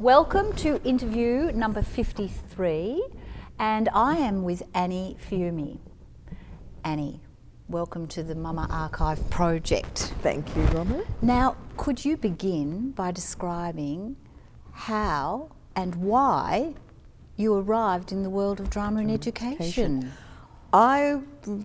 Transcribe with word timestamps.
Welcome 0.00 0.54
to 0.54 0.82
interview 0.82 1.52
number 1.52 1.82
53, 1.82 3.06
and 3.58 3.90
I 3.92 4.16
am 4.16 4.44
with 4.44 4.62
Annie 4.72 5.18
Fiume. 5.28 5.78
Annie, 6.82 7.20
welcome 7.68 8.06
to 8.06 8.22
the 8.22 8.34
Mama 8.34 8.66
Archive 8.70 9.28
project. 9.28 10.14
Thank 10.22 10.56
you, 10.56 10.62
Robert. 10.68 11.06
Now, 11.20 11.54
could 11.76 12.02
you 12.02 12.16
begin 12.16 12.92
by 12.92 13.10
describing 13.10 14.16
how 14.72 15.50
and 15.76 15.94
why 15.96 16.76
you 17.36 17.52
arrived 17.52 18.10
in 18.10 18.22
the 18.22 18.30
world 18.30 18.58
of 18.58 18.70
drama 18.70 19.00
and 19.00 19.10
education? 19.10 20.12
I 20.72 21.20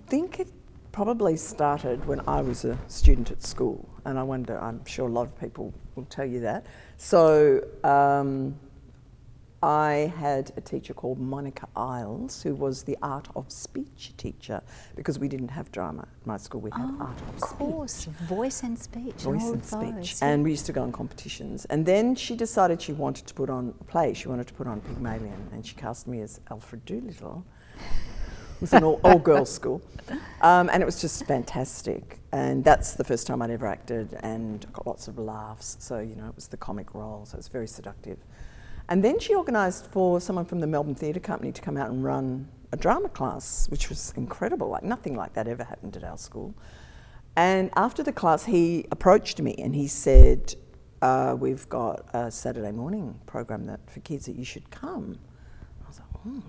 think 0.08 0.42
it 0.42 0.50
probably 0.92 1.38
started 1.38 2.06
when 2.06 2.20
I 2.28 2.42
was 2.42 2.66
a 2.66 2.78
student 2.90 3.32
at 3.32 3.44
school, 3.44 3.88
and 4.04 4.20
I 4.20 4.24
wonder, 4.24 4.60
I'm 4.60 4.84
sure 4.84 5.08
a 5.08 5.12
lot 5.12 5.26
of 5.26 5.40
people 5.40 5.74
will 5.96 6.04
tell 6.04 6.26
you 6.26 6.42
that. 6.42 6.66
So 6.98 7.62
um, 7.84 8.56
I 9.62 10.14
had 10.18 10.52
a 10.58 10.62
teacher 10.62 10.94
called 10.94 11.20
Monica 11.20 11.68
Isles, 11.76 12.42
who 12.44 12.56
was 12.56 12.84
the 12.84 12.98
art 13.02 13.28
of 13.36 13.52
speech 13.52 14.14
teacher, 14.18 14.62
because 14.96 15.20
we 15.20 15.28
didn't 15.28 15.50
have 15.50 15.72
drama 15.72 16.04
at 16.04 16.28
my 16.28 16.38
school, 16.38 16.62
we 16.62 16.72
had 16.72 16.82
Oh, 16.84 16.98
art 17.02 17.22
of 17.22 17.30
of 17.36 17.42
course, 17.42 17.92
speech. 17.94 18.14
voice 18.28 18.64
and 18.64 18.78
speech. 18.78 19.14
Voice 19.22 19.44
all 19.44 19.54
and 19.54 19.66
speech. 19.66 20.12
those, 20.12 20.22
And 20.22 20.44
we 20.44 20.52
used 20.52 20.66
to 20.68 20.74
go 20.74 20.84
on 20.84 20.92
competitions. 20.92 21.66
And 21.66 21.86
then 21.86 22.16
she 22.16 22.36
decided 22.36 22.82
she 22.82 22.94
wanted 22.94 23.28
to 23.28 23.34
put 23.34 23.50
on 23.50 23.74
a 23.80 23.84
play. 23.86 24.14
She 24.14 24.28
wanted 24.28 24.48
to 24.48 24.54
put 24.54 24.68
on 24.68 24.82
Pygmalion. 24.82 25.50
And 25.52 25.66
she 25.66 25.76
cast 25.76 26.08
me 26.08 26.22
as 26.22 26.40
Alfred 26.50 26.86
Doolittle. 26.86 27.46
It 28.56 28.62
was 28.62 28.74
an 28.74 28.84
all, 28.84 29.00
all 29.04 29.20
girls 29.20 29.52
school. 29.52 29.82
Um, 30.42 30.70
and 30.72 30.82
it 30.82 30.86
was 30.86 31.02
just 31.02 31.26
fantastic. 31.26 32.20
And 32.32 32.64
that's 32.64 32.94
the 32.94 33.04
first 33.04 33.28
time 33.28 33.42
I'd 33.42 33.50
ever 33.50 33.68
acted 33.68 34.18
and 34.22 34.66
got 34.74 34.86
lots 34.88 35.08
of 35.08 35.18
laughs. 35.18 35.78
So, 35.80 36.00
you 36.00 36.16
know, 36.16 36.28
it 36.28 36.36
was 36.36 36.48
the 36.48 36.58
comic 36.58 36.94
role. 36.94 37.26
So 37.26 37.36
it 37.36 37.38
was 37.38 37.48
very 37.48 37.68
seductive. 37.68 38.18
And 38.88 39.04
then 39.04 39.20
she 39.20 39.36
organised 39.36 39.88
for 39.88 40.22
someone 40.22 40.46
from 40.46 40.60
the 40.60 40.68
Melbourne 40.68 40.96
Theatre 40.96 41.20
Company 41.20 41.52
to 41.52 41.62
come 41.62 41.76
out 41.76 41.90
and 41.90 42.04
run 42.04 42.48
a 42.72 42.78
drama 42.78 43.10
class, 43.10 43.68
which 43.70 43.90
was 43.90 44.14
incredible. 44.16 44.70
Like 44.70 44.84
nothing 44.84 45.16
like 45.16 45.34
that 45.34 45.48
ever 45.48 45.64
happened 45.64 45.98
at 45.98 46.04
our 46.04 46.18
school. 46.18 46.54
And 47.36 47.70
after 47.76 48.04
the 48.04 48.14
class, 48.14 48.46
he 48.46 48.86
approached 48.92 49.42
me 49.42 49.56
and 49.58 49.76
he 49.76 49.88
said, 49.88 50.56
uh, 51.02 51.36
"We've 51.38 51.68
got 51.68 52.06
a 52.14 52.32
Saturday 52.32 52.72
morning 52.72 53.20
program 53.26 53.66
that 53.66 53.90
for 53.90 54.00
kids 54.02 54.26
that 54.28 54.36
you 54.36 54.46
should 54.46 54.70
come." 54.70 55.20
I 55.84 55.88
was 55.88 56.00
like, 56.00 56.22
hmm. 56.22 56.40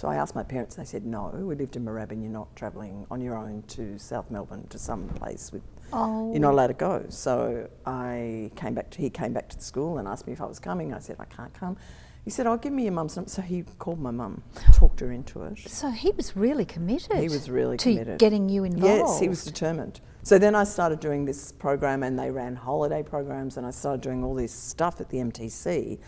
So 0.00 0.08
I 0.08 0.16
asked 0.16 0.34
my 0.34 0.42
parents. 0.42 0.76
They 0.76 0.84
said, 0.84 1.04
"No, 1.04 1.28
we 1.28 1.54
lived 1.54 1.76
in 1.76 1.84
Moorabbin. 1.84 2.22
You're 2.22 2.32
not 2.32 2.56
travelling 2.56 3.06
on 3.10 3.20
your 3.20 3.36
own 3.36 3.62
to 3.68 3.98
South 3.98 4.30
Melbourne 4.30 4.66
to 4.70 4.78
some 4.78 5.06
place 5.08 5.52
with." 5.52 5.60
Oh. 5.92 6.30
You're 6.30 6.40
not 6.40 6.52
oh. 6.52 6.54
allowed 6.54 6.68
to 6.68 6.72
go. 6.72 7.04
So 7.10 7.68
I 7.84 8.50
came 8.56 8.72
back. 8.72 8.88
To, 8.92 8.98
he 9.02 9.10
came 9.10 9.34
back 9.34 9.50
to 9.50 9.58
the 9.58 9.62
school 9.62 9.98
and 9.98 10.08
asked 10.08 10.26
me 10.26 10.32
if 10.32 10.40
I 10.40 10.46
was 10.46 10.58
coming. 10.58 10.94
I 10.94 11.00
said 11.00 11.16
I 11.18 11.26
can't 11.26 11.52
come. 11.52 11.76
He 12.24 12.30
said, 12.30 12.46
"I'll 12.46 12.54
"Oh, 12.54 12.56
give 12.56 12.72
me 12.72 12.84
your 12.84 12.92
mum's 12.92 13.14
number." 13.14 13.28
So 13.28 13.42
he 13.42 13.62
called 13.78 14.00
my 14.00 14.10
mum, 14.10 14.42
talked 14.72 15.00
her 15.00 15.12
into 15.12 15.42
it. 15.42 15.58
So 15.68 15.90
he 15.90 16.12
was 16.12 16.34
really 16.34 16.64
committed. 16.64 17.18
He 17.18 17.28
was 17.28 17.50
really 17.50 17.76
to 17.76 17.92
committed. 17.92 18.18
getting 18.18 18.48
you 18.48 18.64
involved. 18.64 19.10
Yes, 19.10 19.20
he 19.20 19.28
was 19.28 19.44
determined. 19.44 20.00
So 20.22 20.38
then 20.38 20.54
I 20.54 20.64
started 20.64 21.00
doing 21.00 21.26
this 21.26 21.52
program, 21.52 22.04
and 22.04 22.18
they 22.18 22.30
ran 22.30 22.56
holiday 22.56 23.02
programs, 23.02 23.58
and 23.58 23.66
I 23.66 23.70
started 23.70 24.00
doing 24.00 24.24
all 24.24 24.34
this 24.34 24.52
stuff 24.52 25.02
at 25.02 25.10
the 25.10 25.18
MTC, 25.18 25.98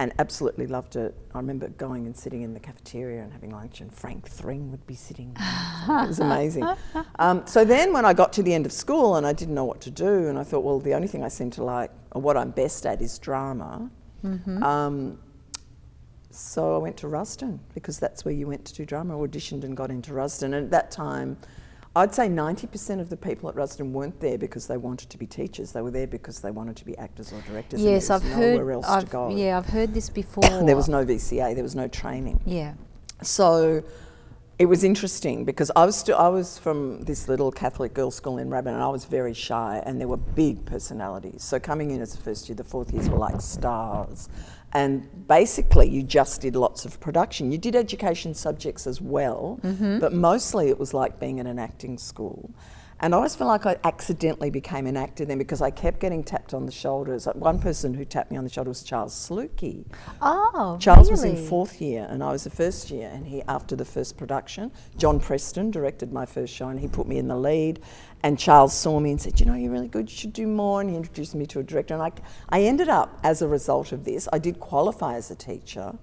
and 0.00 0.14
absolutely 0.18 0.66
loved 0.66 0.96
it. 0.96 1.14
I 1.34 1.38
remember 1.38 1.68
going 1.68 2.06
and 2.06 2.16
sitting 2.16 2.40
in 2.40 2.54
the 2.54 2.58
cafeteria 2.58 3.22
and 3.22 3.30
having 3.30 3.50
lunch, 3.50 3.82
and 3.82 3.94
Frank 3.94 4.26
Thring 4.26 4.70
would 4.70 4.86
be 4.86 4.94
sitting. 4.94 5.34
there. 5.34 6.04
it 6.04 6.08
was 6.08 6.18
amazing. 6.18 6.66
Um, 7.18 7.46
so 7.46 7.64
then, 7.66 7.92
when 7.92 8.06
I 8.06 8.14
got 8.14 8.32
to 8.34 8.42
the 8.42 8.54
end 8.54 8.64
of 8.64 8.72
school, 8.72 9.16
and 9.16 9.26
I 9.26 9.34
didn't 9.34 9.54
know 9.54 9.64
what 9.64 9.80
to 9.82 9.90
do, 9.90 10.28
and 10.28 10.38
I 10.38 10.42
thought, 10.42 10.60
well, 10.60 10.80
the 10.80 10.94
only 10.94 11.06
thing 11.06 11.22
I 11.22 11.28
seem 11.28 11.50
to 11.50 11.62
like, 11.62 11.90
or 12.12 12.22
what 12.22 12.36
I'm 12.36 12.50
best 12.50 12.86
at, 12.86 13.02
is 13.02 13.18
drama. 13.18 13.90
Um, 14.62 15.18
so 16.30 16.74
I 16.74 16.78
went 16.78 16.96
to 16.98 17.06
Rusden 17.06 17.58
because 17.74 17.98
that's 17.98 18.24
where 18.24 18.32
you 18.32 18.46
went 18.46 18.64
to 18.66 18.74
do 18.74 18.86
drama. 18.86 19.20
I 19.20 19.26
auditioned 19.26 19.64
and 19.64 19.76
got 19.76 19.90
into 19.90 20.12
Rusden. 20.12 20.44
And 20.44 20.54
at 20.54 20.70
that 20.70 20.90
time, 20.90 21.36
I'd 21.96 22.14
say 22.14 22.28
90% 22.28 23.00
of 23.00 23.10
the 23.10 23.16
people 23.16 23.48
at 23.48 23.56
Rusden 23.56 23.90
weren't 23.90 24.20
there 24.20 24.38
because 24.38 24.68
they 24.68 24.76
wanted 24.76 25.10
to 25.10 25.18
be 25.18 25.26
teachers. 25.26 25.72
They 25.72 25.82
were 25.82 25.90
there 25.90 26.06
because 26.06 26.40
they 26.40 26.52
wanted 26.52 26.76
to 26.76 26.84
be 26.84 26.96
actors 26.98 27.32
or 27.32 27.40
directors. 27.40 27.80
and 27.80 27.90
Yes, 27.90 28.10
I've 28.10 28.22
heard. 28.22 28.70
else 28.70 28.86
I've, 28.88 29.06
to 29.06 29.10
go. 29.10 29.30
Yeah, 29.30 29.58
I've 29.58 29.66
heard 29.66 29.92
this 29.92 30.08
before. 30.08 30.44
There 30.70 30.76
was 30.76 30.88
no 30.88 31.04
VCA. 31.04 31.54
There 31.54 31.64
was 31.64 31.74
no 31.74 31.88
training. 31.88 32.40
Yeah. 32.46 32.74
So 33.22 33.82
it 34.60 34.66
was 34.66 34.84
interesting 34.84 35.46
because 35.46 35.70
I 35.74 35.86
was 35.86 35.96
still, 35.96 36.18
I 36.18 36.28
was 36.28 36.58
from 36.58 37.00
this 37.04 37.28
little 37.28 37.50
Catholic 37.50 37.94
girls' 37.94 38.14
school 38.14 38.36
in 38.36 38.50
Rabban, 38.50 38.74
and 38.74 38.82
I 38.82 38.88
was 38.88 39.06
very 39.06 39.32
shy, 39.32 39.82
and 39.86 39.98
there 39.98 40.06
were 40.06 40.18
big 40.18 40.66
personalities. 40.66 41.42
So 41.42 41.58
coming 41.58 41.92
in 41.92 42.02
as 42.02 42.14
a 42.14 42.18
first 42.18 42.46
year, 42.46 42.56
the 42.56 42.62
fourth 42.62 42.92
years 42.92 43.08
were 43.08 43.16
like 43.16 43.40
stars, 43.40 44.28
and 44.74 45.26
basically 45.26 45.88
you 45.88 46.02
just 46.02 46.42
did 46.42 46.56
lots 46.56 46.84
of 46.84 47.00
production. 47.00 47.50
You 47.50 47.56
did 47.56 47.74
education 47.74 48.34
subjects 48.34 48.86
as 48.86 49.00
well, 49.00 49.58
mm-hmm. 49.62 49.98
but 49.98 50.12
mostly 50.12 50.68
it 50.68 50.78
was 50.78 50.92
like 50.92 51.18
being 51.18 51.38
in 51.38 51.46
an 51.46 51.58
acting 51.58 51.96
school. 51.96 52.50
And 53.02 53.14
I 53.14 53.16
always 53.16 53.34
feel 53.34 53.46
like 53.46 53.64
I 53.64 53.76
accidentally 53.84 54.50
became 54.50 54.86
an 54.86 54.96
actor 54.96 55.24
then 55.24 55.38
because 55.38 55.62
I 55.62 55.70
kept 55.70 56.00
getting 56.00 56.22
tapped 56.22 56.52
on 56.52 56.66
the 56.66 56.72
shoulders. 56.72 57.26
Like 57.26 57.36
one 57.36 57.58
person 57.58 57.94
who 57.94 58.04
tapped 58.04 58.30
me 58.30 58.36
on 58.36 58.44
the 58.44 58.50
shoulder 58.50 58.68
was 58.68 58.82
Charles 58.82 59.14
Slukey. 59.14 59.86
Oh, 60.20 60.76
Charles 60.78 61.10
was 61.10 61.24
in 61.24 61.34
fourth 61.36 61.80
year 61.80 62.06
and 62.10 62.22
I 62.22 62.30
was 62.30 62.44
the 62.44 62.50
first 62.50 62.90
year. 62.90 63.10
And 63.12 63.26
he, 63.26 63.42
after 63.48 63.74
the 63.74 63.86
first 63.86 64.18
production, 64.18 64.70
John 64.98 65.18
Preston 65.18 65.70
directed 65.70 66.12
my 66.12 66.26
first 66.26 66.52
show 66.54 66.68
and 66.68 66.78
he 66.78 66.88
put 66.88 67.08
me 67.08 67.16
in 67.16 67.26
the 67.28 67.36
lead. 67.36 67.80
And 68.22 68.38
Charles 68.38 68.74
saw 68.74 69.00
me 69.00 69.12
and 69.12 69.20
said, 69.20 69.40
You 69.40 69.46
know, 69.46 69.54
you're 69.54 69.72
really 69.72 69.88
good, 69.88 70.10
you 70.10 70.16
should 70.16 70.34
do 70.34 70.46
more. 70.46 70.82
And 70.82 70.90
he 70.90 70.96
introduced 70.96 71.34
me 71.34 71.46
to 71.46 71.60
a 71.60 71.62
director. 71.62 71.94
And 71.94 72.02
I, 72.02 72.12
I 72.50 72.62
ended 72.64 72.90
up, 72.90 73.18
as 73.24 73.40
a 73.40 73.48
result 73.48 73.92
of 73.92 74.04
this, 74.04 74.28
I 74.30 74.38
did 74.38 74.60
qualify 74.60 75.14
as 75.14 75.30
a 75.30 75.34
teacher. 75.34 75.94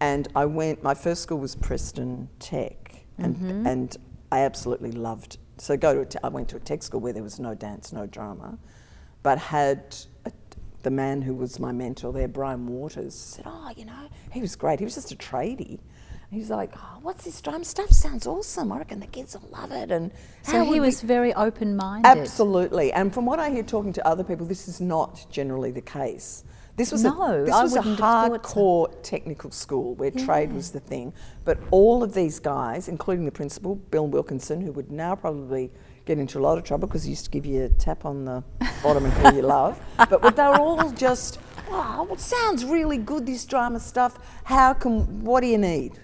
And 0.00 0.28
I 0.36 0.44
went, 0.44 0.82
my 0.82 0.92
first 0.94 1.22
school 1.22 1.38
was 1.38 1.54
Preston 1.56 2.28
Tech. 2.38 3.04
And, 3.16 3.36
Mm-hmm. 3.36 3.66
and 3.66 3.96
I 4.32 4.40
absolutely 4.40 4.92
loved 4.92 5.38
So 5.60 5.76
go 5.76 6.04
to 6.04 6.18
a 6.18 6.26
I 6.26 6.28
went 6.30 6.48
to 6.50 6.56
a 6.56 6.60
tech 6.60 6.82
school 6.82 7.00
where 7.00 7.12
there 7.12 7.22
was 7.22 7.38
no 7.38 7.54
dance, 7.54 7.92
no 7.92 8.06
drama, 8.06 8.58
but 9.22 9.38
had 9.38 9.94
a, 10.24 10.32
the 10.82 10.90
man 10.90 11.20
who 11.20 11.34
was 11.34 11.58
my 11.58 11.70
mentor 11.70 12.12
there, 12.12 12.28
Brian 12.28 12.66
Waters, 12.66 13.14
said, 13.14 13.44
"Oh, 13.46 13.70
you 13.76 13.84
know, 13.84 14.08
he 14.32 14.40
was 14.40 14.56
great. 14.56 14.78
He 14.78 14.84
was 14.86 14.94
just 14.94 15.12
a 15.12 15.16
tradie." 15.16 15.78
And 15.78 16.30
He 16.30 16.38
was 16.38 16.48
like, 16.48 16.72
oh, 16.76 16.98
"What's 17.02 17.24
this 17.24 17.40
drum 17.42 17.64
stuff? 17.64 17.90
Sounds 17.90 18.26
awesome. 18.26 18.72
I 18.72 18.78
reckon 18.78 19.00
the 19.00 19.06
kids 19.06 19.36
will 19.36 19.48
love 19.50 19.70
it." 19.72 19.90
And 19.90 20.10
So 20.42 20.64
he 20.64 20.70
would 20.70 20.70
we-" 20.70 20.80
was 20.80 21.02
very 21.02 21.34
open 21.34 21.76
minded. 21.76 22.08
Absolutely. 22.08 22.92
And 22.92 23.12
from 23.12 23.26
what 23.26 23.38
I 23.38 23.50
hear 23.50 23.62
talking 23.62 23.92
to 23.92 24.06
other 24.08 24.24
people, 24.24 24.46
this 24.46 24.66
is 24.66 24.80
not 24.80 25.26
generally 25.30 25.72
the 25.72 25.82
case. 25.82 26.42
This 26.80 26.92
was 26.92 27.04
No, 27.04 27.20
a, 27.22 27.44
this 27.44 27.54
I 27.54 27.62
was 27.62 27.74
a 27.74 27.80
wouldn't 27.80 28.00
have 28.00 28.30
thought 28.32 28.46
so. 28.46 28.52
hardcore 28.54 29.02
technical 29.02 29.50
school 29.50 29.94
where 29.96 30.10
trade 30.10 30.50
was 30.50 30.70
the 30.70 30.80
thing. 30.80 31.12
But 31.44 31.58
all 31.70 32.02
of 32.02 32.14
these 32.14 32.38
guys, 32.38 32.88
including 32.88 33.26
the 33.26 33.30
principal, 33.32 33.74
Bill 33.74 34.06
Wilkinson, 34.06 34.62
who 34.62 34.72
would 34.72 34.90
now 34.90 35.14
probably 35.14 35.70
get 36.06 36.18
into 36.18 36.38
a 36.38 36.40
lot 36.40 36.56
of 36.56 36.64
trouble 36.64 36.88
because 36.88 37.04
he 37.04 37.10
used 37.10 37.26
to 37.26 37.30
give 37.30 37.44
you 37.44 37.64
a 37.64 37.68
tap 37.68 38.06
on 38.06 38.24
the 38.24 38.42
bottom 38.82 39.04
and 39.04 39.12
call 39.16 39.34
you 39.34 39.42
love. 39.42 39.78
But 40.08 40.34
they 40.34 40.42
were 40.42 40.56
all 40.58 40.90
just, 40.92 41.38
oh, 41.68 41.72
wow, 41.72 42.08
it 42.14 42.18
sounds 42.18 42.64
really 42.64 42.96
good, 42.96 43.26
this 43.26 43.44
drama 43.44 43.78
stuff. 43.78 44.18
How 44.44 44.72
can, 44.72 45.22
what 45.22 45.42
do 45.42 45.48
you 45.48 45.58
need? 45.58 46.00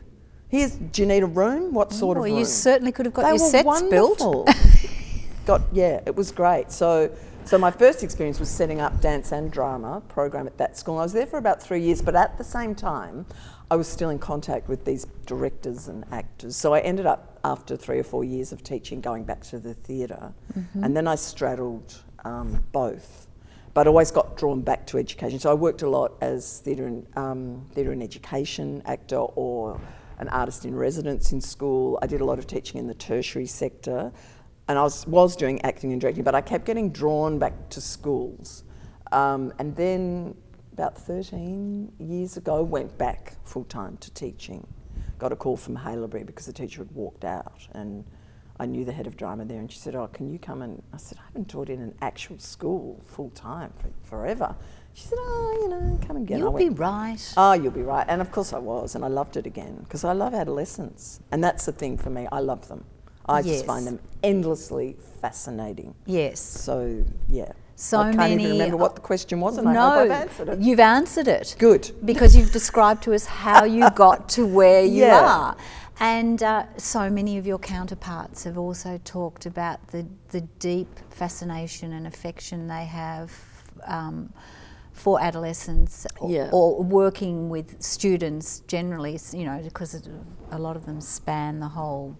Here's, 0.48 0.72
do 0.72 1.00
you 1.00 1.08
need 1.08 1.22
a 1.22 1.26
room? 1.26 1.72
What 1.72 1.88
oh, 1.90 1.96
sort 1.96 2.18
of 2.18 2.20
Well, 2.24 2.30
room? 2.30 2.38
you 2.40 2.44
certainly 2.44 2.92
could 2.92 3.06
have 3.06 3.14
got 3.14 3.22
They 3.22 3.28
your 3.30 3.38
sets 3.38 3.82
built. 3.88 4.20
wonderful. 4.20 4.46
Got 5.46 5.62
yeah, 5.72 6.00
it 6.04 6.14
was 6.14 6.32
great. 6.32 6.70
So 6.70 7.10
so 7.46 7.58
my 7.58 7.70
first 7.70 8.02
experience 8.02 8.40
was 8.40 8.48
setting 8.48 8.80
up 8.80 9.00
dance 9.00 9.30
and 9.30 9.52
drama 9.52 10.02
program 10.08 10.48
at 10.48 10.58
that 10.58 10.76
school. 10.76 10.98
I 10.98 11.04
was 11.04 11.12
there 11.12 11.26
for 11.26 11.38
about 11.38 11.62
three 11.62 11.80
years, 11.80 12.02
but 12.02 12.16
at 12.16 12.36
the 12.38 12.44
same 12.44 12.74
time, 12.74 13.24
I 13.70 13.76
was 13.76 13.86
still 13.86 14.10
in 14.10 14.18
contact 14.18 14.68
with 14.68 14.84
these 14.84 15.06
directors 15.26 15.86
and 15.86 16.04
actors. 16.10 16.56
So 16.56 16.74
I 16.74 16.80
ended 16.80 17.06
up 17.06 17.38
after 17.44 17.76
three 17.76 18.00
or 18.00 18.02
four 18.02 18.24
years 18.24 18.50
of 18.50 18.64
teaching 18.64 19.00
going 19.00 19.22
back 19.24 19.42
to 19.44 19.60
the 19.60 19.74
theater 19.74 20.32
and 20.82 20.96
then 20.96 21.06
I 21.06 21.14
straddled 21.14 22.02
um, 22.24 22.64
both. 22.72 23.28
But 23.74 23.86
always 23.86 24.10
got 24.10 24.36
drawn 24.36 24.62
back 24.62 24.86
to 24.88 24.98
education. 24.98 25.38
So 25.38 25.50
I 25.50 25.54
worked 25.54 25.82
a 25.82 25.88
lot 25.88 26.14
as 26.20 26.60
theatre 26.60 26.86
and 26.86 27.06
um, 27.16 27.66
theatre 27.74 27.92
and 27.92 28.02
education 28.02 28.82
actor 28.86 29.18
or 29.18 29.80
an 30.18 30.28
artist 30.30 30.64
in 30.64 30.74
residence 30.74 31.32
in 31.32 31.40
school. 31.40 31.98
I 32.02 32.06
did 32.06 32.20
a 32.20 32.24
lot 32.24 32.38
of 32.38 32.46
teaching 32.46 32.80
in 32.80 32.86
the 32.86 32.94
tertiary 32.94 33.46
sector, 33.46 34.12
and 34.68 34.78
I 34.78 34.82
was, 34.82 35.06
was 35.06 35.36
doing 35.36 35.62
acting 35.62 35.92
and 35.92 36.00
directing, 36.00 36.24
but 36.24 36.34
I 36.34 36.40
kept 36.40 36.64
getting 36.64 36.90
drawn 36.90 37.38
back 37.38 37.68
to 37.70 37.80
schools. 37.80 38.64
Um, 39.12 39.52
and 39.58 39.74
then 39.76 40.34
about 40.72 40.98
13 40.98 41.92
years 41.98 42.36
ago, 42.36 42.62
went 42.62 42.98
back 42.98 43.34
full 43.44 43.64
time 43.64 43.96
to 43.98 44.10
teaching. 44.12 44.66
Got 45.18 45.32
a 45.32 45.36
call 45.36 45.56
from 45.56 45.76
Haileybury 45.76 46.26
because 46.26 46.46
the 46.46 46.52
teacher 46.52 46.82
had 46.82 46.90
walked 46.92 47.24
out, 47.24 47.66
and 47.72 48.04
I 48.60 48.66
knew 48.66 48.84
the 48.84 48.92
head 48.92 49.06
of 49.06 49.16
drama 49.16 49.46
there, 49.46 49.58
and 49.58 49.72
she 49.72 49.78
said, 49.78 49.94
"Oh, 49.94 50.08
can 50.08 50.28
you 50.28 50.38
come?" 50.38 50.60
And 50.60 50.82
I 50.92 50.98
said, 50.98 51.16
"I 51.18 51.26
haven't 51.28 51.48
taught 51.48 51.70
in 51.70 51.80
an 51.80 51.94
actual 52.02 52.38
school 52.38 53.00
full 53.06 53.30
time 53.30 53.72
for 53.78 53.88
forever." 54.02 54.54
She 54.92 55.04
said, 55.06 55.18
"Oh, 55.18 55.58
you 55.62 55.68
know, 55.68 55.98
come 56.06 56.16
and 56.16 56.26
get." 56.26 56.38
You'll 56.38 56.52
be 56.52 56.68
right. 56.68 57.32
Oh, 57.38 57.54
you'll 57.54 57.70
be 57.70 57.82
right. 57.82 58.04
And 58.08 58.20
of 58.20 58.30
course 58.30 58.52
I 58.52 58.58
was, 58.58 58.94
and 58.94 59.04
I 59.04 59.08
loved 59.08 59.38
it 59.38 59.46
again 59.46 59.80
because 59.84 60.04
I 60.04 60.12
love 60.12 60.34
adolescents. 60.34 61.20
And 61.32 61.42
that's 61.42 61.64
the 61.64 61.72
thing 61.72 61.96
for 61.96 62.10
me, 62.10 62.28
I 62.30 62.40
love 62.40 62.68
them. 62.68 62.84
I 63.28 63.40
Yes. 63.40 63.46
just 63.46 63.66
find 63.66 63.86
them 63.86 63.98
endlessly 64.22 64.96
fascinating. 65.20 65.94
yes. 66.06 66.40
So, 66.40 67.02
yeah. 67.28 67.52
So 67.78 67.98
I 67.98 68.04
can't 68.04 68.16
many. 68.16 68.44
even 68.44 68.52
remember 68.52 68.76
what 68.78 68.94
the 68.94 69.02
question 69.02 69.38
was, 69.40 69.58
and 69.58 69.68
I 69.68 69.72
no, 69.74 69.80
hope 69.90 69.98
I've 69.98 70.10
answered 70.12 70.48
it. 70.48 70.58
you've 70.60 70.80
answered 70.80 71.28
it. 71.28 71.56
Good. 71.58 71.90
because 72.04 72.34
you've 72.36 72.52
described 72.52 73.02
to 73.02 73.12
us 73.14 73.26
how 73.26 73.64
you 73.64 73.90
got 73.94 74.28
to 74.30 74.46
where 74.46 74.82
you 74.82 75.04
Yeah. 75.04 75.26
are. 75.26 75.56
And 76.00 76.42
uh, 76.42 76.64
so 76.78 77.10
many 77.10 77.36
of 77.38 77.46
your 77.46 77.58
counterparts 77.58 78.44
have 78.44 78.56
also 78.58 78.98
talked 79.04 79.44
about 79.46 79.86
the, 79.88 80.06
the 80.30 80.40
deep 80.58 80.88
fascination 81.10 81.92
and 81.92 82.06
affection 82.06 82.66
they 82.66 82.84
have 82.86 83.30
um, 83.86 84.32
for 84.92 85.20
adolescents 85.20 86.06
or, 86.20 86.30
Yeah. 86.30 86.48
or 86.52 86.82
working 86.82 87.50
with 87.50 87.80
students 87.82 88.60
generally, 88.68 89.18
you 89.32 89.44
know, 89.44 89.60
because 89.62 89.94
it- 89.94 90.08
a 90.50 90.58
lot 90.58 90.76
of 90.76 90.86
them 90.86 91.00
span 91.02 91.60
the 91.60 91.68
whole 91.68 92.16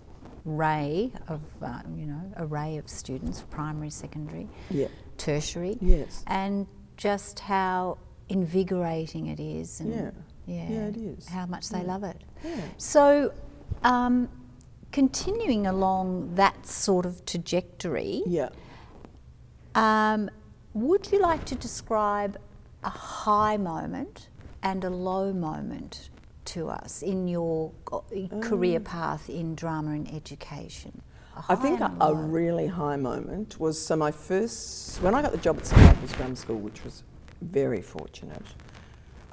array 0.46 1.12
of, 1.28 1.42
uh, 1.62 1.80
you 1.94 2.06
know, 2.06 2.20
array 2.36 2.76
of 2.76 2.88
students, 2.88 3.42
primary, 3.50 3.90
secondary, 3.90 4.48
Yeah. 4.70 4.88
tertiary 5.16 5.78
Yes. 5.80 6.22
and 6.26 6.66
just 6.96 7.40
how 7.40 7.98
invigorating 8.28 9.26
it 9.26 9.40
is 9.40 9.80
and 9.80 9.90
Yeah. 9.92 10.10
yeah, 10.46 10.68
Yeah, 10.70 10.86
it 10.86 10.96
is. 10.96 11.28
how 11.28 11.46
much 11.46 11.68
they 11.68 11.82
love 11.82 12.04
it 12.04 12.22
Yeah. 12.44 12.60
so 12.76 13.32
um, 13.82 14.28
continuing 14.92 15.66
along 15.66 16.34
that 16.34 16.66
sort 16.66 17.06
of 17.06 17.24
trajectory 17.24 18.22
Yeah. 18.26 18.48
um, 19.74 20.30
would 20.74 21.10
you 21.12 21.20
like 21.20 21.44
to 21.46 21.54
describe 21.54 22.38
a 22.82 22.90
high 22.90 23.56
moment 23.56 24.28
and 24.62 24.84
a 24.84 24.90
low 24.90 25.32
moment 25.32 26.10
to 26.46 26.68
us 26.68 27.02
in 27.02 27.28
your 27.28 27.72
uh, 27.92 28.00
career 28.40 28.80
path 28.80 29.28
in 29.28 29.54
drama 29.54 29.90
and 29.92 30.12
education 30.14 31.02
I 31.50 31.54
think 31.54 31.80
a, 31.80 31.92
a 32.00 32.14
really 32.14 32.66
high 32.66 32.96
moment 32.96 33.60
was 33.60 33.78
so 33.84 33.94
my 33.94 34.10
first 34.10 35.02
when 35.02 35.14
I 35.14 35.20
got 35.20 35.32
the 35.32 35.38
job 35.38 35.58
at 35.58 35.66
St 35.66 35.78
Michael's 35.82 36.12
Grammar 36.14 36.34
School, 36.36 36.56
which 36.58 36.82
was 36.82 37.02
very 37.42 37.82
fortunate. 37.82 38.42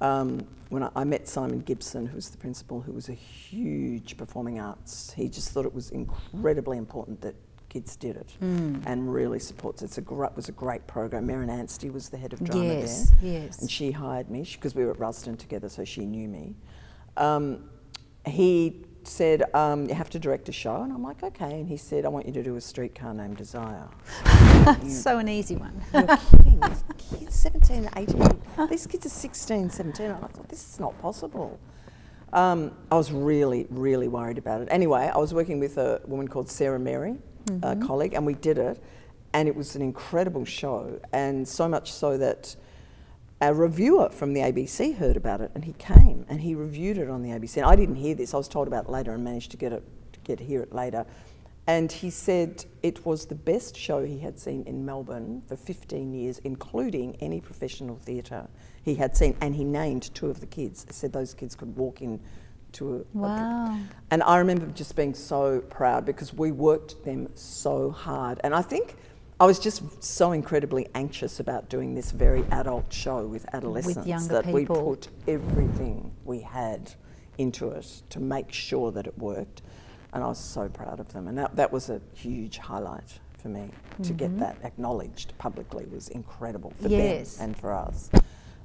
Um, 0.02 0.46
when 0.68 0.84
I, 0.84 0.90
I 0.98 1.04
met 1.06 1.30
Simon 1.30 1.60
Gibson, 1.62 2.06
who 2.08 2.16
was 2.18 2.30
the 2.30 2.38
principal, 2.38 2.82
who 2.82 2.92
was 2.92 3.08
a 3.08 3.14
huge 3.14 4.18
performing 4.18 4.60
arts, 4.60 5.14
he 5.14 5.30
just 5.30 5.52
thought 5.52 5.66
it 5.66 5.74
was 5.74 5.92
incredibly 5.92 6.78
important 6.78 7.22
that 7.22 7.36
kids 7.70 7.96
did 7.96 8.18
it 8.18 8.32
Hmm. 8.40 8.80
and 8.86 9.14
really 9.14 9.40
supports 9.40 9.82
it. 9.82 9.86
It's 9.86 9.98
a 9.98 10.02
gr- 10.02 10.26
was 10.36 10.50
a 10.50 10.52
great 10.52 10.86
program. 10.88 11.26
Marin 11.26 11.50
Anstey 11.50 11.90
was 11.90 12.10
the 12.10 12.18
head 12.18 12.34
of 12.34 12.44
drama 12.44 12.66
Yes, 12.66 13.12
there. 13.22 13.32
yes. 13.44 13.62
And 13.62 13.72
she 13.72 13.92
hired 13.92 14.30
me 14.30 14.42
because 14.44 14.76
we 14.76 14.84
were 14.84 14.92
at 14.92 15.00
Rusden 15.00 15.38
together, 15.38 15.70
so 15.70 15.86
she 15.86 16.06
knew 16.06 16.28
me. 16.28 16.54
Um, 17.18 17.70
he 18.26 18.86
said, 19.04 19.44
um, 19.54 19.88
You 19.88 19.96
have 19.96 20.10
to 20.12 20.20
direct 20.20 20.50
a 20.50 20.52
show. 20.52 20.82
And 20.82 20.92
I'm 20.92 21.04
like, 21.04 21.24
Okay. 21.24 21.60
And 21.60 21.68
he 21.68 21.78
said, 21.78 22.06
I 22.06 22.10
want 22.10 22.26
you 22.26 22.34
to 22.34 22.44
do 22.44 22.56
a 22.56 22.62
streetcar 22.62 23.14
named 23.14 23.38
Desire. 23.38 23.88
so 24.88 25.18
an 25.18 25.30
easy 25.30 25.56
one 25.56 25.82
You're 25.94 26.18
kidding. 26.18 26.60
These 26.60 26.84
kids, 27.20 27.36
17, 27.36 27.90
18. 27.96 28.42
These 28.70 28.88
kids 28.88 29.06
are 29.06 29.10
16, 29.10 29.70
17. 29.70 30.06
And 30.06 30.16
I 30.16 30.28
thought, 30.28 30.50
This 30.50 30.74
is 30.74 30.80
not 30.80 31.00
possible. 31.02 31.60
Um, 32.32 32.72
I 32.92 32.96
was 32.96 33.12
really, 33.12 33.68
really 33.70 34.08
worried 34.08 34.40
about 34.40 34.62
it. 34.62 34.68
Anyway, 34.72 35.10
I 35.14 35.18
was 35.20 35.34
working 35.36 35.60
with 35.60 35.78
a 35.78 36.02
woman 36.06 36.28
called 36.28 36.50
Sarah 36.50 36.80
Mary, 36.80 37.16
a 37.62 37.76
colleague, 37.76 38.16
and 38.16 38.26
we 38.26 38.34
did 38.34 38.58
it. 38.58 38.82
And 39.36 39.48
it 39.48 39.56
was 39.56 39.76
an 39.76 39.84
incredible 39.84 40.44
show. 40.44 41.00
And 41.12 41.48
so 41.48 41.68
much 41.68 41.92
so 41.92 42.18
that 42.18 42.56
a 43.44 43.54
reviewer 43.54 44.10
from 44.10 44.34
the 44.34 44.42
ABC 44.42 44.96
heard 44.98 45.18
about 45.18 45.42
it 45.42 45.52
and 45.54 45.66
he 45.66 45.74
came 45.74 46.26
and 46.30 46.40
he 46.42 46.56
reviewed 46.56 46.98
it 46.98 47.10
on 47.10 47.22
the 47.22 47.30
ABC. 47.30 47.58
And 47.58 47.66
I 47.66 47.76
didn't 47.76 47.96
hear 47.96 48.16
this, 48.16 48.34
I 48.34 48.38
was 48.38 48.48
told 48.48 48.68
about 48.68 48.86
it 48.86 48.90
later 48.90 49.14
and 49.14 49.24
managed 49.24 49.52
to 49.52 49.58
get 49.58 49.74
it 49.74 49.84
to 50.14 50.20
get 50.22 50.40
hear 50.40 50.62
it 50.62 50.74
later. 50.74 51.06
And 51.68 51.92
he 51.92 52.10
said 52.10 52.66
it 52.82 53.06
was 53.06 53.26
the 53.26 53.36
best 53.36 53.76
show 53.76 54.06
he 54.06 54.20
had 54.20 54.40
seen 54.40 54.64
in 54.64 54.86
Melbourne 54.86 55.44
for 55.48 55.56
15 55.56 56.14
years, 56.14 56.40
including 56.40 57.16
any 57.22 57.40
professional 57.40 57.98
theatre 57.98 58.48
he 58.84 58.96
had 58.96 59.16
seen. 59.16 59.36
And 59.42 59.56
he 59.56 59.64
named 59.64 60.14
two 60.14 60.30
of 60.30 60.40
the 60.40 60.46
kids. 60.46 60.86
He 60.88 60.94
said 60.94 61.14
those 61.14 61.34
kids 61.34 61.56
could 61.56 61.76
walk 61.76 62.02
in 62.02 62.20
to 62.74 63.06
a, 63.16 63.20
a 63.20 63.80
and 64.10 64.24
I 64.24 64.38
remember 64.38 64.66
just 64.68 64.96
being 64.96 65.14
so 65.14 65.60
proud 65.70 66.06
because 66.06 66.34
we 66.34 66.52
worked 66.52 67.04
them 67.06 67.30
so 67.36 67.92
hard. 67.92 68.42
And 68.44 68.56
I 68.56 68.62
think 68.62 68.96
I 69.40 69.46
was 69.46 69.60
just 69.60 70.04
so 70.04 70.32
incredibly 70.32 70.88
anxious 70.94 71.40
about 71.40 71.70
doing 71.70 71.96
this 71.96 72.12
very 72.12 72.44
adult 72.52 72.92
show 72.94 73.26
with 73.26 73.46
adolescents 73.54 74.08
younger 74.08 74.42
that 74.42 74.46
we 74.46 74.66
put 74.66 75.08
everything 75.28 76.12
we 76.24 76.40
had 76.42 76.94
into 77.38 77.70
it 77.70 78.04
to 78.12 78.20
make 78.20 78.52
sure 78.52 78.92
that 78.92 79.08
it 79.08 79.18
worked. 79.18 79.64
And 80.14 80.24
I 80.24 80.28
was 80.28 80.40
so 80.40 80.70
proud 80.70 81.00
of 81.00 81.12
them. 81.12 81.28
And 81.28 81.38
that, 81.38 81.56
that 81.56 81.72
was 81.72 81.90
a 81.90 82.00
huge 82.14 82.60
highlight 82.60 83.20
for 83.42 83.50
me. 83.50 83.70
To 84.04 84.14
get 84.14 84.38
that 84.40 84.58
acknowledged 84.64 85.34
publicly 85.38 85.86
was 85.86 86.10
incredible 86.10 86.72
for 86.78 86.84
Mm-hmm. 86.84 86.92
Yes. 86.92 87.38
them 87.38 87.46
and 87.46 87.58
for 87.58 87.74
us. 87.74 88.10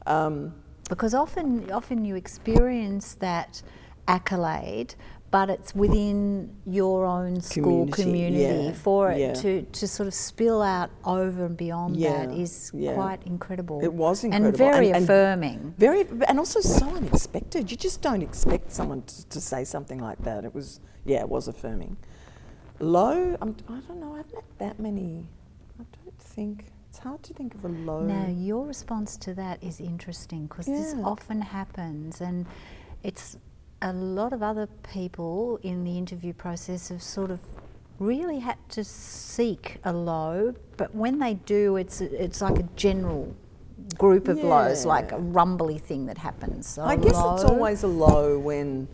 Um, 0.06 0.54
because 0.88 1.12
often 1.14 1.70
often 1.70 2.04
you 2.04 2.16
experience 2.16 3.14
that 3.14 3.62
accolade 4.06 4.94
but 5.30 5.50
it's 5.50 5.74
within 5.74 6.56
your 6.64 7.04
own 7.04 7.40
school 7.42 7.86
Community, 7.88 8.02
community 8.02 8.64
yeah, 8.68 8.72
for 8.72 9.10
it 9.10 9.18
yeah. 9.18 9.34
to, 9.34 9.62
to 9.62 9.86
sort 9.86 10.06
of 10.06 10.14
spill 10.14 10.62
out 10.62 10.90
over 11.04 11.44
and 11.44 11.56
beyond 11.56 11.96
that 11.96 11.98
Yeah, 11.98 12.30
is 12.30 12.70
yeah. 12.74 12.94
quite 12.94 13.22
incredible 13.26 13.80
It 13.84 13.92
was 13.92 14.24
and 14.24 14.32
incredible. 14.32 14.58
very 14.58 14.86
And- 14.88 14.96
and 14.96 15.04
affirming 15.04 15.74
Very, 15.76 16.06
and 16.28 16.38
also 16.38 16.60
so 16.60 16.86
unexpected. 16.96 17.70
You 17.70 17.76
just 17.76 18.00
don't 18.00 18.22
expect 18.22 18.72
someone 18.72 19.02
to, 19.02 19.26
to 19.28 19.40
say 19.40 19.64
something 19.64 19.98
like 20.00 20.22
that. 20.24 20.44
It 20.46 20.54
was, 20.54 20.80
yeah, 21.04 21.20
it 21.20 21.28
was 21.28 21.46
affirming. 21.46 21.96
Low, 22.80 23.36
I'm, 23.42 23.56
I 23.68 23.80
don't 23.86 24.00
know, 24.00 24.14
I 24.14 24.18
haven't 24.18 24.34
had 24.36 24.44
that 24.58 24.78
many. 24.80 25.26
I 25.80 25.84
don't 26.04 26.18
think, 26.18 26.66
it's 26.88 27.00
hard 27.00 27.22
to 27.24 27.34
think 27.34 27.54
of 27.54 27.64
a 27.64 27.68
low. 27.68 28.00
Now, 28.02 28.28
your 28.28 28.64
response 28.66 29.16
to 29.18 29.34
that 29.34 29.62
is 29.62 29.78
interesting 29.80 30.46
because 30.46 30.66
this 30.66 30.94
often 31.04 31.42
happens, 31.42 32.20
and 32.20 32.46
it's 33.02 33.36
a 33.80 33.92
lot 33.92 34.32
of 34.32 34.42
other 34.42 34.66
people 34.92 35.58
in 35.62 35.84
the 35.84 35.96
interview 35.96 36.32
process 36.32 36.88
have 36.88 37.02
sort 37.02 37.30
of 37.30 37.40
really 37.98 38.40
had 38.40 38.56
to 38.70 38.84
seek 38.84 39.78
a 39.84 39.92
low, 39.92 40.54
but 40.76 40.94
when 40.94 41.18
they 41.18 41.34
do, 41.34 41.76
it's 41.76 42.00
it's 42.00 42.40
like 42.40 42.58
a 42.58 42.68
general 42.76 43.34
group 43.96 44.28
of 44.28 44.38
lows, 44.38 44.84
like 44.84 45.12
a 45.12 45.16
Yeah. 45.16 45.22
rumbly 45.30 45.78
thing 45.78 46.06
that 46.06 46.18
happens. 46.18 46.66
So 46.68 46.82
I 46.84 46.96
guess 46.96 47.16
it's 47.16 47.44
always 47.44 47.82
a 47.84 47.88
low 47.88 48.38
when, 48.38 48.86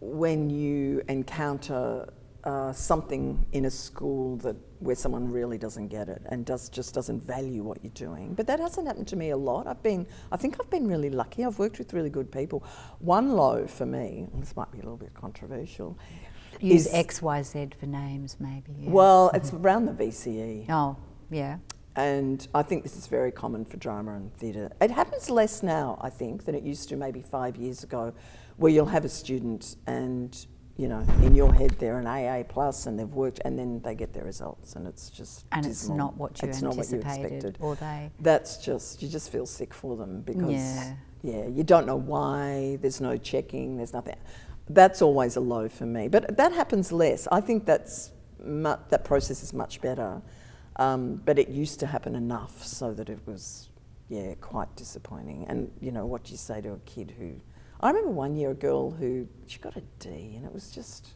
when 0.00 0.50
you 0.50 1.02
encounter 1.08 2.08
uh, 2.44 2.72
something 2.72 3.44
in 3.52 3.66
a 3.66 3.70
school 3.70 4.36
that 4.38 4.56
where 4.78 4.96
someone 4.96 5.30
really 5.30 5.58
doesn't 5.58 5.88
get 5.88 6.08
it 6.08 6.22
and 6.30 6.46
does 6.46 6.70
just 6.70 6.94
doesn't 6.94 7.22
value 7.22 7.62
what 7.62 7.78
you're 7.82 7.92
doing. 7.92 8.32
But 8.34 8.46
that 8.46 8.60
hasn't 8.60 8.86
happened 8.86 9.08
to 9.08 9.16
me 9.16 9.30
a 9.30 9.36
lot. 9.36 9.66
I've 9.66 9.82
been, 9.82 10.06
I 10.32 10.36
think 10.38 10.56
I've 10.58 10.70
been 10.70 10.86
really 10.86 11.10
lucky. 11.10 11.44
I've 11.44 11.58
worked 11.58 11.78
with 11.78 11.92
really 11.92 12.08
good 12.08 12.32
people. 12.32 12.64
One 13.00 13.32
low 13.32 13.66
for 13.66 13.84
me, 13.84 14.26
this 14.36 14.56
might 14.56 14.70
be 14.72 14.78
a 14.78 14.82
little 14.82 14.96
bit 14.96 15.12
controversial. 15.12 15.98
use 16.60 16.86
is- 16.86 16.94
X, 16.94 17.20
Y, 17.20 17.42
Z 17.42 17.68
for 17.78 17.86
names, 17.86 18.36
maybe. 18.40 18.72
yeah. 18.78 18.90
Well, 18.90 19.30
it's 19.34 19.52
around 19.52 19.84
the 19.86 19.92
VCE. 19.92 20.66
oh, 20.70 20.96
yeah. 21.30 21.58
And 21.96 22.46
I 22.54 22.62
think 22.62 22.84
this 22.84 22.96
is 22.96 23.06
very 23.08 23.32
common 23.32 23.64
for 23.66 23.76
drama 23.76 24.14
and 24.14 24.32
theatre. 24.36 24.70
It 24.80 24.90
happens 24.92 25.28
less 25.28 25.62
now, 25.62 25.98
I 26.00 26.08
think, 26.08 26.44
than 26.46 26.54
it 26.54 26.62
used 26.62 26.88
to 26.90 26.96
maybe 26.96 27.20
five 27.20 27.56
years 27.56 27.82
ago, 27.82 28.14
where 28.56 28.70
you'll 28.72 28.86
have 28.86 29.04
a 29.04 29.08
student 29.08 29.76
and, 29.86 30.46
you 30.80 30.88
know, 30.88 31.04
in 31.22 31.34
your 31.34 31.52
head 31.52 31.70
they're 31.78 31.98
an 31.98 32.06
AA 32.06 32.42
plus 32.42 32.86
and 32.86 32.98
they've 32.98 33.12
worked 33.24 33.40
and 33.44 33.58
then 33.58 33.80
they 33.82 33.94
get 33.94 34.14
their 34.14 34.24
results 34.24 34.76
and 34.76 34.86
it's 34.88 35.10
just 35.10 35.44
And 35.52 35.66
it's 35.66 35.88
not 35.88 36.16
what 36.16 36.40
you 36.40 36.48
It's 36.48 36.62
not 36.62 36.74
what 36.74 36.88
you 36.90 36.96
anticipated, 36.96 37.32
expected. 37.36 37.56
or 37.60 37.74
they. 37.74 38.10
That's 38.20 38.56
just, 38.56 39.02
you 39.02 39.08
just 39.10 39.30
feel 39.30 39.44
sick 39.44 39.74
for 39.74 39.94
them 39.96 40.22
because, 40.22 40.50
Yeah. 40.50 40.94
yeah, 41.22 41.46
you 41.48 41.64
don't 41.64 41.84
know 41.86 41.96
why, 42.14 42.78
there's 42.80 42.98
no 43.00 43.18
checking, 43.18 43.76
there's 43.76 43.92
nothing. 43.92 44.16
That's 44.70 45.02
always 45.02 45.36
a 45.36 45.40
low 45.40 45.68
for 45.68 45.84
me. 45.84 46.08
But 46.08 46.38
that 46.38 46.52
happens 46.52 46.92
less. 46.92 47.28
I 47.30 47.42
think 47.42 47.66
that's 47.66 48.10
mu- 48.42 48.76
that 48.88 49.04
process 49.04 49.42
is 49.42 49.52
much 49.52 49.82
better. 49.82 50.22
Um, 50.76 51.20
but 51.26 51.38
it 51.38 51.48
used 51.50 51.78
to 51.80 51.86
happen 51.86 52.14
enough 52.14 52.64
so 52.64 52.94
that 52.94 53.10
it 53.10 53.18
was, 53.26 53.68
yeah, 54.08 54.32
quite 54.40 54.74
disappointing. 54.76 55.44
And, 55.46 55.70
you 55.78 55.92
know, 55.92 56.06
what 56.06 56.24
do 56.24 56.30
you 56.30 56.38
say 56.38 56.62
to 56.62 56.72
a 56.72 56.78
kid 56.86 57.12
who. 57.18 57.32
I 57.80 57.88
remember 57.88 58.10
one 58.10 58.36
year 58.36 58.50
a 58.50 58.54
girl 58.54 58.90
who, 58.90 59.26
she 59.46 59.58
got 59.58 59.76
a 59.76 59.82
D 59.98 60.34
and 60.36 60.44
it 60.44 60.52
was 60.52 60.70
just 60.70 61.14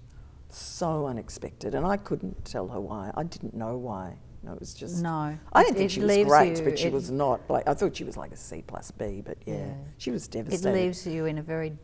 so 0.49 1.07
unexpected. 1.07 1.75
And 1.75 1.87
I 1.87 1.97
couldn't 1.97 2.45
tell 2.45 2.69
her 2.69 2.81
why. 2.81 3.11
I 3.15 3.23
didn't 3.25 3.55
know 3.55 3.77
why. 3.77 4.17
No, 4.43 4.53
it 4.53 4.61
was 4.61 4.75
just. 4.75 5.03
No. 5.03 5.37
I 5.53 5.63
didn't 5.65 5.77
think 5.77 5.91
she 5.91 6.01
was 6.01 6.17
great, 6.27 6.59
you- 6.59 6.65
but 6.65 6.79
she 6.79 6.89
it- 6.89 6.93
was 6.93 7.11
not. 7.11 7.41
Like 7.49 7.67
I 7.67 7.75
thought 7.75 7.97
she 7.97 8.05
was 8.05 8.17
like 8.17 8.33
a 8.33 8.37
C 8.37 8.63
plus 8.67 8.91
B, 8.91 9.23
but 9.25 9.39
yeah, 9.47 9.55
Yeah. 9.55 9.75
she 9.99 10.11
was 10.11 10.29
devastated. 10.29 10.69
It 10.69 10.75
leaves 10.75 11.07
you 11.07 11.25
in 11.27 11.39
a 11.39 11.43
very 11.43 11.77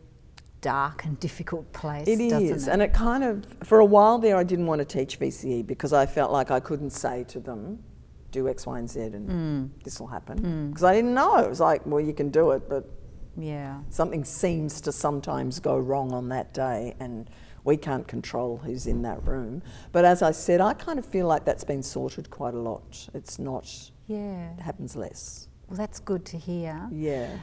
dark 0.61 1.05
and 1.05 1.19
difficult 1.19 1.71
place. 1.73 2.07
It 2.07 2.17
doesn't 2.29 2.43
is, 2.49 2.67
it? 2.67 2.71
and 2.71 2.81
it 2.83 2.93
kind 2.93 3.23
of 3.23 3.45
for 3.63 3.79
a 3.79 3.85
while 3.85 4.19
there, 4.19 4.37
I 4.37 4.43
didn't 4.43 4.67
want 4.67 4.77
to 4.79 4.85
teach 4.85 5.17
VCE 5.19 5.63
because 5.65 5.91
I 5.91 6.05
felt 6.05 6.31
like 6.31 6.51
I 6.51 6.59
couldn't 6.59 6.91
say 6.91 7.23
to 7.29 7.39
them, 7.39 7.83
"Do 8.31 8.47
X, 8.47 8.67
Y, 8.67 8.77
and 8.77 8.87
Z, 8.89 8.99
and 9.01 9.29
Mm. 9.29 9.83
this 9.83 9.99
will 9.99 10.07
happen," 10.07 10.69
because 10.69 10.83
I 10.83 10.93
didn't 10.93 11.15
know. 11.15 11.37
It 11.37 11.49
was 11.49 11.59
like, 11.59 11.83
well, 11.87 11.99
you 11.99 12.13
can 12.13 12.29
do 12.29 12.51
it, 12.51 12.69
but 12.69 12.87
yeah. 13.37 13.79
something 13.89 14.23
seems 14.23 14.81
to 14.81 14.91
sometimes 14.91 15.59
go 15.59 15.77
wrong 15.77 16.11
on 16.11 16.29
that 16.29 16.53
day, 16.53 16.95
and 16.99 17.29
we 17.63 17.77
can't 17.77 18.07
control 18.07 18.57
who's 18.57 18.87
in 18.87 19.01
that 19.03 19.25
room. 19.25 19.61
But 19.91 20.05
as 20.05 20.21
I 20.21 20.31
said, 20.31 20.61
I 20.61 20.73
kind 20.73 20.97
of 20.99 21.05
feel 21.05 21.27
like 21.27 21.45
that's 21.45 21.63
been 21.63 21.83
sorted 21.83 22.29
quite 22.29 22.53
a 22.53 22.59
lot. 22.59 23.07
It's 23.13 23.39
not 23.39 23.91
Yeah. 24.07 24.53
It 24.53 24.61
happens 24.61 24.95
less. 24.95 25.47
Well, 25.67 25.77
that's 25.77 25.99
good 25.99 26.25
to 26.25 26.37
hear. 26.37 26.89
Yeah. 26.91 27.37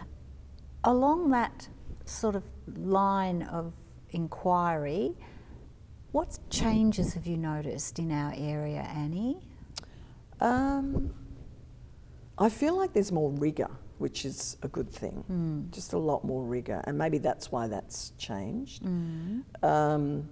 Along 0.84 1.30
that 1.30 1.68
sort 2.04 2.34
of 2.34 2.44
line 2.76 3.42
of 3.44 3.72
inquiry, 4.10 5.14
what 6.12 6.38
changes 6.50 7.14
have 7.14 7.26
you 7.26 7.36
noticed 7.36 7.98
in 7.98 8.10
our 8.10 8.32
area, 8.36 8.80
Annie? 8.94 9.38
Um, 10.40 11.14
I 12.38 12.48
feel 12.48 12.76
like 12.76 12.92
there's 12.92 13.12
more 13.12 13.30
rigour, 13.30 13.70
which 13.98 14.24
is 14.24 14.56
a 14.62 14.68
good 14.68 14.90
thing. 14.90 15.24
Mm. 15.30 15.70
Just 15.74 15.92
a 15.92 15.98
lot 15.98 16.24
more 16.24 16.42
rigour, 16.44 16.82
and 16.86 16.96
maybe 16.96 17.18
that's 17.18 17.52
why 17.52 17.66
that's 17.66 18.12
changed. 18.18 18.82
Mm. 18.82 19.42
Um, 19.62 20.28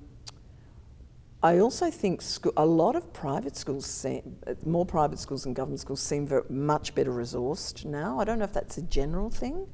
I 1.42 1.58
also 1.58 1.90
think 1.90 2.23
scho- 2.23 2.52
a 2.56 2.66
lot 2.66 2.96
of 2.96 3.12
private 3.12 3.56
schools, 3.56 3.87
seem, 3.87 4.37
more 4.64 4.87
private 4.87 5.18
schools 5.18 5.46
and 5.46 5.54
government 5.54 5.80
schools, 5.80 6.00
seem 6.00 6.26
very, 6.26 6.42
much 6.49 6.94
better 6.94 7.12
resourced 7.12 7.85
now. 7.85 8.18
I 8.18 8.25
don't 8.25 8.38
know 8.38 8.46
if 8.46 8.52
that's 8.52 8.78
a 8.78 8.82
general 8.82 9.30
thing, 9.30 9.66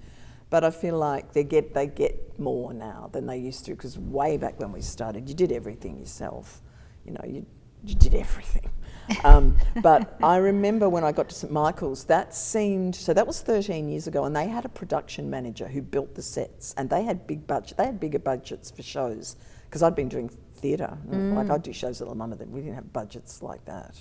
but 0.50 0.64
I 0.64 0.70
feel 0.70 0.98
like 0.98 1.32
they 1.32 1.44
get 1.44 1.72
they 1.72 1.86
get 1.86 2.38
more 2.38 2.74
now 2.74 3.08
than 3.12 3.26
they 3.26 3.38
used 3.38 3.64
to. 3.66 3.70
Because 3.70 3.98
way 3.98 4.36
back 4.36 4.58
when 4.60 4.72
we 4.72 4.82
started, 4.82 5.28
you 5.28 5.34
did 5.34 5.52
everything 5.52 5.98
yourself. 5.98 6.60
You 7.06 7.12
know, 7.12 7.24
you 7.26 7.46
you 7.84 7.94
did 7.94 8.14
everything. 8.14 8.70
Um, 9.24 9.56
but 9.82 10.16
I 10.22 10.36
remember 10.36 10.88
when 10.88 11.04
I 11.04 11.12
got 11.12 11.28
to 11.28 11.34
St 11.34 11.52
Michael's, 11.52 12.04
that 12.04 12.34
seemed 12.34 12.94
so. 12.94 13.12
That 13.12 13.26
was 13.26 13.40
13 13.40 13.88
years 13.88 14.06
ago, 14.06 14.24
and 14.24 14.34
they 14.34 14.48
had 14.48 14.64
a 14.64 14.68
production 14.68 15.28
manager 15.30 15.68
who 15.68 15.82
built 15.82 16.14
the 16.14 16.22
sets, 16.22 16.74
and 16.76 16.88
they 16.90 17.02
had 17.04 17.26
big 17.26 17.46
budget. 17.46 17.76
They 17.76 17.86
had 17.86 18.00
bigger 18.00 18.18
budgets 18.18 18.70
for 18.70 18.82
shows 18.82 19.36
because 19.64 19.82
I'd 19.82 19.94
been 19.94 20.08
doing 20.08 20.28
theatre. 20.54 20.96
Like 21.34 21.50
I'd 21.50 21.62
do 21.62 21.72
shows 21.72 22.00
at 22.00 22.08
La 22.08 22.14
Mama, 22.14 22.36
then 22.36 22.52
we 22.52 22.60
didn't 22.60 22.76
have 22.76 22.92
budgets 22.92 23.42
like 23.42 23.64
that. 23.64 23.96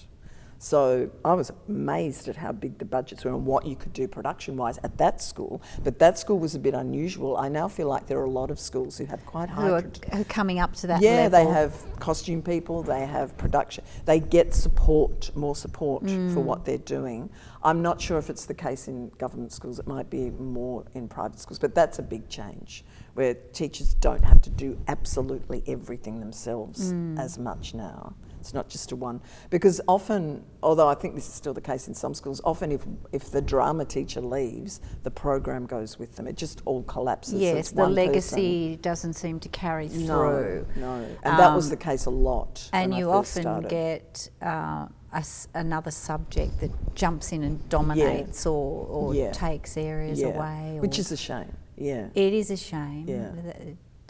So 0.62 1.10
I 1.26 1.34
was 1.34 1.52
amazed 1.68 2.28
at 2.28 2.36
how 2.36 2.52
big 2.52 2.78
the 2.78 2.86
budgets 2.86 3.26
were 3.26 3.32
and 3.32 3.48
what 3.48 3.66
you 3.66 3.76
could 3.76 3.94
do 3.94 4.08
production 4.08 4.56
wise 4.56 4.78
at 4.84 4.96
that 5.00 5.20
school. 5.20 5.60
But 5.84 5.98
that 5.98 6.20
school 6.20 6.38
was 6.38 6.54
a 6.54 6.60
bit 6.60 6.76
unusual. 6.76 7.36
I 7.36 7.50
now 7.50 7.68
feel 7.68 7.88
like 7.88 8.06
there 8.06 8.20
are 8.20 8.26
a 8.26 8.30
lot 8.30 8.52
of 8.52 8.60
schools 8.60 8.96
who 8.96 9.06
have 9.06 9.26
quite 9.26 9.50
high 9.50 9.66
Who 9.66 9.74
are, 9.74 9.82
who 9.82 10.22
are 10.22 10.24
coming 10.26 10.60
up 10.60 10.76
to 10.76 10.88
that 10.88 11.02
yeah, 11.02 11.28
level? 11.28 11.32
they 11.32 11.52
have 11.52 12.00
costume 12.00 12.44
people, 12.44 12.84
they 12.84 13.08
have 13.08 13.36
production, 13.40 13.84
they 14.06 14.20
get 14.20 14.54
support, 14.54 15.36
more 15.36 15.56
support 15.56 16.04
for 16.04 16.10
mm. 16.10 16.36
what 16.36 16.64
they're 16.64 16.78
doing. 16.78 17.32
I'm 17.64 17.82
not 17.82 18.00
sure 18.00 18.20
if 18.20 18.30
it's 18.30 18.46
the 18.46 18.54
case 18.54 18.88
in 18.88 19.10
government 19.18 19.54
schools, 19.54 19.80
it 19.80 19.88
might 19.88 20.12
be 20.12 20.30
more 20.30 20.86
in 20.94 21.08
private 21.08 21.40
schools, 21.40 21.58
but 21.58 21.74
that's 21.74 21.98
a 21.98 22.04
big 22.04 22.30
change 22.30 22.86
where 23.16 23.34
teachers 23.34 23.96
don't 23.96 24.24
have 24.24 24.42
to 24.42 24.52
do 24.52 24.80
absolutely 24.88 25.64
everything 25.66 26.20
themselves 26.20 26.94
mm. 26.94 27.18
as 27.20 27.40
much 27.40 27.74
now. 27.74 28.14
It's 28.42 28.54
not 28.56 28.68
just 28.70 28.92
a 28.92 28.96
one 28.96 29.22
because 29.52 29.80
often, 29.88 30.44
although 30.64 30.88
I 30.88 30.96
think 30.96 31.14
this 31.16 31.28
is 31.28 31.34
still 31.36 31.54
the 31.54 31.62
case 31.62 31.88
in 31.88 31.94
some 31.94 32.14
schools, 32.16 32.42
often 32.44 32.72
if 32.72 32.82
if 33.12 33.30
the 33.32 33.42
drama 33.42 33.86
teacher 33.86 34.20
leaves, 34.20 34.82
the 35.04 35.12
program 35.12 35.68
goes 35.68 36.00
with 36.00 36.16
them. 36.16 36.26
It 36.28 36.38
just 36.38 36.62
all 36.66 36.82
collapses. 36.84 37.36
Yes, 37.36 37.70
the 37.70 37.82
one 37.82 37.96
person. 37.96 38.08
legacy 38.08 38.80
doesn't 38.82 39.14
seem 39.14 39.40
to 39.42 39.50
carry 39.50 39.88
through. 39.88 40.08
no, 40.08 40.66
no. 40.88 40.94
and 41.24 41.40
that 41.40 41.56
was 41.56 41.66
Um, 41.66 41.70
the 41.70 41.78
case 41.78 42.06
a 42.08 42.10
lot. 42.10 42.68
And 42.74 42.94
you 42.96 43.12
often 43.12 43.44
started. 43.44 43.70
get 43.70 44.30
uh, 44.42 44.88
a 45.14 45.24
another 45.54 45.92
subject 45.92 46.60
that 46.62 46.72
jumps 46.96 47.32
in 47.32 47.44
and 47.44 47.70
dominates 47.70 48.46
or, 48.48 48.88
or 48.88 49.14
Yeah. 49.14 49.32
takes 49.32 49.78
areas 49.78 50.20
yeah, 50.20 50.28
away. 50.30 50.78
which 50.80 50.98
is 50.98 51.12
a 51.12 51.18
shame. 51.18 51.54
Yeah, 51.78 52.08
It 52.16 52.34
is 52.34 52.50
a 52.50 52.58
shame. 52.58 53.06
Yeah. 53.08 53.32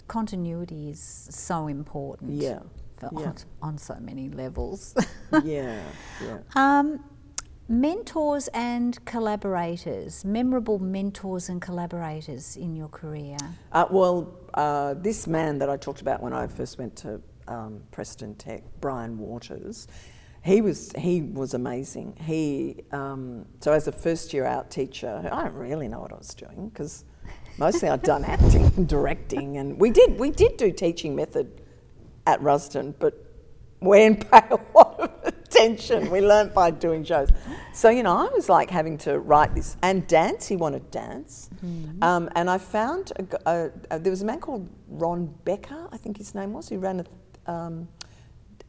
Continuity 0.08 0.90
is 0.90 1.00
so 1.32 1.68
important. 1.68 2.32
Yeah, 2.32 2.60
yeah. 3.12 3.28
On, 3.28 3.36
on 3.62 3.78
so 3.78 3.96
many 4.00 4.30
levels. 4.30 4.96
yeah, 5.44 5.82
yeah. 6.24 6.40
um, 6.56 7.04
mentors 7.68 8.48
and 8.50 9.04
collaborators, 9.06 10.26
memorable 10.26 10.80
mentors 10.80 11.50
and 11.50 11.62
collaborators 11.62 12.58
in 12.58 12.76
your 12.76 12.90
career. 12.90 13.38
Uh, 13.72 13.86
well, 13.90 14.34
uh, 14.54 14.94
this 14.96 15.28
man 15.28 15.60
that 15.60 15.70
I 15.70 15.78
talked 15.78 16.02
about 16.02 16.22
when 16.22 16.34
I 16.34 16.48
first 16.48 16.78
went 16.78 16.96
to 16.98 17.22
um, 17.48 17.82
Preston 17.92 18.36
Tech, 18.36 18.64
Brian 18.80 19.18
Waters, 19.18 19.88
he 20.44 20.62
was 20.62 20.92
he 20.98 21.22
was 21.22 21.54
amazing. 21.54 22.18
He 22.20 22.84
um, 22.92 23.46
so 23.60 23.74
as 23.74 23.88
a 23.88 23.92
first 23.92 24.34
year 24.34 24.46
out 24.46 24.72
teacher, 24.72 25.30
I 25.32 25.44
don't 25.44 25.54
really 25.54 25.88
know 25.88 26.00
what 26.00 26.12
I 26.12 26.18
was 26.18 26.34
doing 26.34 26.70
because 26.70 27.06
mostly 27.58 27.90
I'd 27.90 28.02
done 28.02 28.26
acting 28.26 28.66
and 28.76 28.88
directing, 28.88 29.58
and 29.58 29.80
we 29.80 29.92
did 29.92 30.20
we 30.20 30.32
did 30.32 30.58
do 30.58 30.72
teaching 30.72 31.16
method 31.16 31.61
at 32.28 32.40
Rusden, 32.42 32.94
but 33.00 33.14
we 33.80 33.98
didn't 34.00 34.30
pay 34.30 34.42
a 34.52 34.60
lot 34.78 35.00
of 35.00 35.12
attention. 35.26 36.12
We 36.12 36.22
learnt 36.22 36.54
by 36.54 36.70
doing 36.72 37.04
shows. 37.04 37.30
So, 37.74 37.90
you 37.90 38.04
know, 38.04 38.16
I 38.16 38.26
was 38.34 38.48
like 38.50 38.70
having 38.70 38.98
to 39.00 39.20
write 39.20 39.56
this 39.56 39.76
and 39.82 40.06
dance. 40.08 40.48
He 40.48 40.56
wanted 40.56 40.92
dance. 40.92 41.50
Um, 42.02 42.30
and 42.36 42.50
I 42.50 42.58
found 42.58 43.12
a, 43.18 43.50
a- 43.50 43.72
a- 43.96 44.00
there 44.00 44.12
was 44.12 44.22
a 44.22 44.26
man 44.26 44.40
called 44.40 44.70
Ron 44.88 45.34
Becker, 45.46 45.88
I 45.92 45.98
think 45.98 46.18
his 46.18 46.36
name 46.36 46.54
was, 46.54 46.70
who 46.70 46.78
ran 46.80 47.06
a, 47.48 47.52
um, 47.52 47.88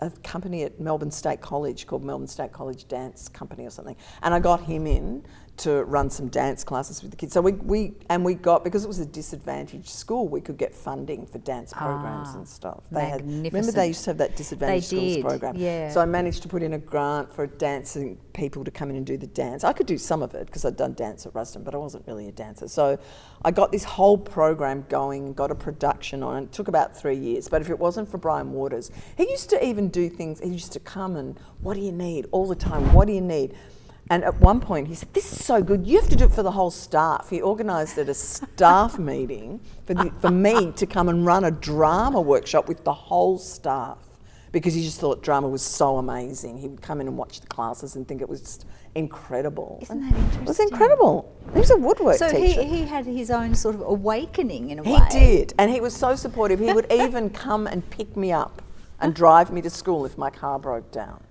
a 0.00 0.10
company 0.22 0.62
at 0.64 0.80
Melbourne 0.80 1.10
State 1.10 1.40
College 1.40 1.86
called 1.86 2.04
Melbourne 2.04 2.26
State 2.26 2.52
College 2.52 2.88
Dance 2.88 3.28
Company 3.28 3.66
or 3.66 3.70
something. 3.70 3.96
And 4.22 4.32
I 4.34 4.40
got 4.40 4.62
him 4.62 4.86
in 4.86 5.24
to 5.58 5.84
run 5.84 6.08
some 6.08 6.28
dance 6.28 6.64
classes 6.64 7.02
with 7.02 7.10
the 7.10 7.16
kids. 7.16 7.34
So 7.34 7.40
we, 7.40 7.52
we 7.52 7.92
and 8.08 8.24
we 8.24 8.34
got 8.34 8.64
because 8.64 8.84
it 8.84 8.88
was 8.88 8.98
a 9.00 9.06
disadvantaged 9.06 9.88
school, 9.88 10.26
we 10.26 10.40
could 10.40 10.56
get 10.56 10.74
funding 10.74 11.26
for 11.26 11.38
dance 11.38 11.72
programs 11.74 12.28
Ah, 12.30 12.38
and 12.38 12.48
stuff. 12.48 12.84
They 12.90 13.04
had 13.04 13.20
remember 13.26 13.70
they 13.70 13.88
used 13.88 14.02
to 14.04 14.10
have 14.10 14.18
that 14.18 14.34
disadvantaged 14.34 14.86
schools 14.86 15.14
did, 15.16 15.24
program. 15.24 15.56
yeah. 15.56 15.90
So 15.90 16.00
I 16.00 16.06
managed 16.06 16.42
to 16.42 16.48
put 16.48 16.62
in 16.62 16.72
a 16.72 16.78
grant 16.78 17.32
for 17.32 17.46
dancing 17.46 18.18
people 18.32 18.64
to 18.64 18.70
come 18.70 18.88
in 18.90 18.96
and 18.96 19.04
do 19.06 19.18
the 19.18 19.26
dance. 19.26 19.62
I 19.62 19.74
could 19.74 19.86
do 19.86 19.98
some 19.98 20.22
of 20.22 20.34
it 20.34 20.46
because 20.46 20.64
I'd 20.64 20.76
done 20.76 20.94
dance 20.94 21.26
at 21.26 21.34
Rusden, 21.34 21.64
but 21.64 21.74
I 21.74 21.78
wasn't 21.78 22.06
really 22.06 22.28
a 22.28 22.32
dancer. 22.32 22.66
So 22.66 22.98
I 23.44 23.50
got 23.50 23.70
this 23.72 23.84
whole 23.84 24.16
program 24.16 24.86
going 24.88 25.26
and 25.26 25.36
got 25.36 25.50
a 25.50 25.54
production 25.54 26.22
on 26.22 26.38
it. 26.38 26.46
It 26.46 26.52
took 26.52 26.68
about 26.68 26.96
three 26.96 27.16
years. 27.16 27.46
But 27.48 27.60
if 27.60 27.68
it 27.68 27.78
wasn't 27.78 28.08
for 28.10 28.16
Brian 28.16 28.52
Waters, 28.52 28.90
he 29.18 29.28
used 29.28 29.50
to 29.50 29.64
even 29.64 29.90
do 29.90 30.08
things, 30.08 30.40
he 30.40 30.48
used 30.48 30.72
to 30.72 30.80
come 30.80 31.16
and, 31.16 31.38
what 31.60 31.74
do 31.74 31.80
you 31.80 31.92
need? 31.92 32.26
All 32.32 32.48
the 32.48 32.56
time, 32.56 32.92
what 32.94 33.06
do 33.06 33.12
you 33.12 33.20
need? 33.20 33.54
And 34.10 34.24
at 34.24 34.40
one 34.40 34.60
point, 34.60 34.88
he 34.88 34.94
said, 34.94 35.12
This 35.14 35.32
is 35.32 35.44
so 35.44 35.62
good, 35.62 35.86
you 35.86 35.98
have 36.00 36.08
to 36.10 36.16
do 36.16 36.24
it 36.24 36.32
for 36.32 36.42
the 36.42 36.50
whole 36.50 36.70
staff. 36.70 37.30
He 37.30 37.40
organised 37.40 37.98
at 37.98 38.08
a 38.08 38.14
staff 38.14 38.98
meeting 39.10 39.60
for, 39.86 39.94
the, 39.94 40.12
for 40.20 40.30
me 40.30 40.72
to 40.72 40.86
come 40.86 41.08
and 41.08 41.24
run 41.24 41.44
a 41.44 41.50
drama 41.50 42.20
workshop 42.20 42.68
with 42.68 42.84
the 42.84 42.92
whole 42.92 43.38
staff 43.38 43.98
because 44.50 44.74
he 44.74 44.82
just 44.82 45.00
thought 45.00 45.22
drama 45.22 45.48
was 45.48 45.62
so 45.62 45.96
amazing. 45.96 46.58
He 46.58 46.68
would 46.68 46.82
come 46.82 47.00
in 47.00 47.08
and 47.08 47.16
watch 47.16 47.40
the 47.40 47.46
classes 47.46 47.96
and 47.96 48.06
think 48.06 48.20
it 48.20 48.28
was 48.28 48.40
just 48.42 48.66
incredible. 48.94 49.78
Isn't 49.80 50.00
that 50.02 50.14
interesting? 50.14 50.42
It 50.42 50.48
was 50.48 50.60
incredible. 50.60 51.34
He 51.54 51.58
was 51.60 51.70
a 51.70 51.76
woodwork 51.78 52.16
So 52.18 52.28
teacher. 52.30 52.62
he, 52.62 52.80
he 52.80 52.84
had 52.84 53.06
his 53.06 53.30
own 53.30 53.54
sort 53.54 53.74
of 53.74 53.80
awakening 53.80 54.68
in 54.70 54.78
a 54.80 54.82
He 54.82 54.92
way. 54.92 55.00
He 55.10 55.18
did, 55.18 55.54
and 55.58 55.70
he 55.70 55.80
was 55.80 55.96
so 55.96 56.14
supportive. 56.16 56.60
He 56.60 56.70
would 56.72 56.86
even 56.92 57.30
come 57.30 57.66
and 57.66 57.88
pick 57.88 58.14
me 58.14 58.30
up 58.30 58.60
and 59.00 59.14
drive 59.14 59.50
me 59.50 59.62
to 59.62 59.70
school 59.70 60.04
if 60.04 60.18
my 60.18 60.28
car 60.28 60.58
broke 60.58 60.90
down. 60.92 61.22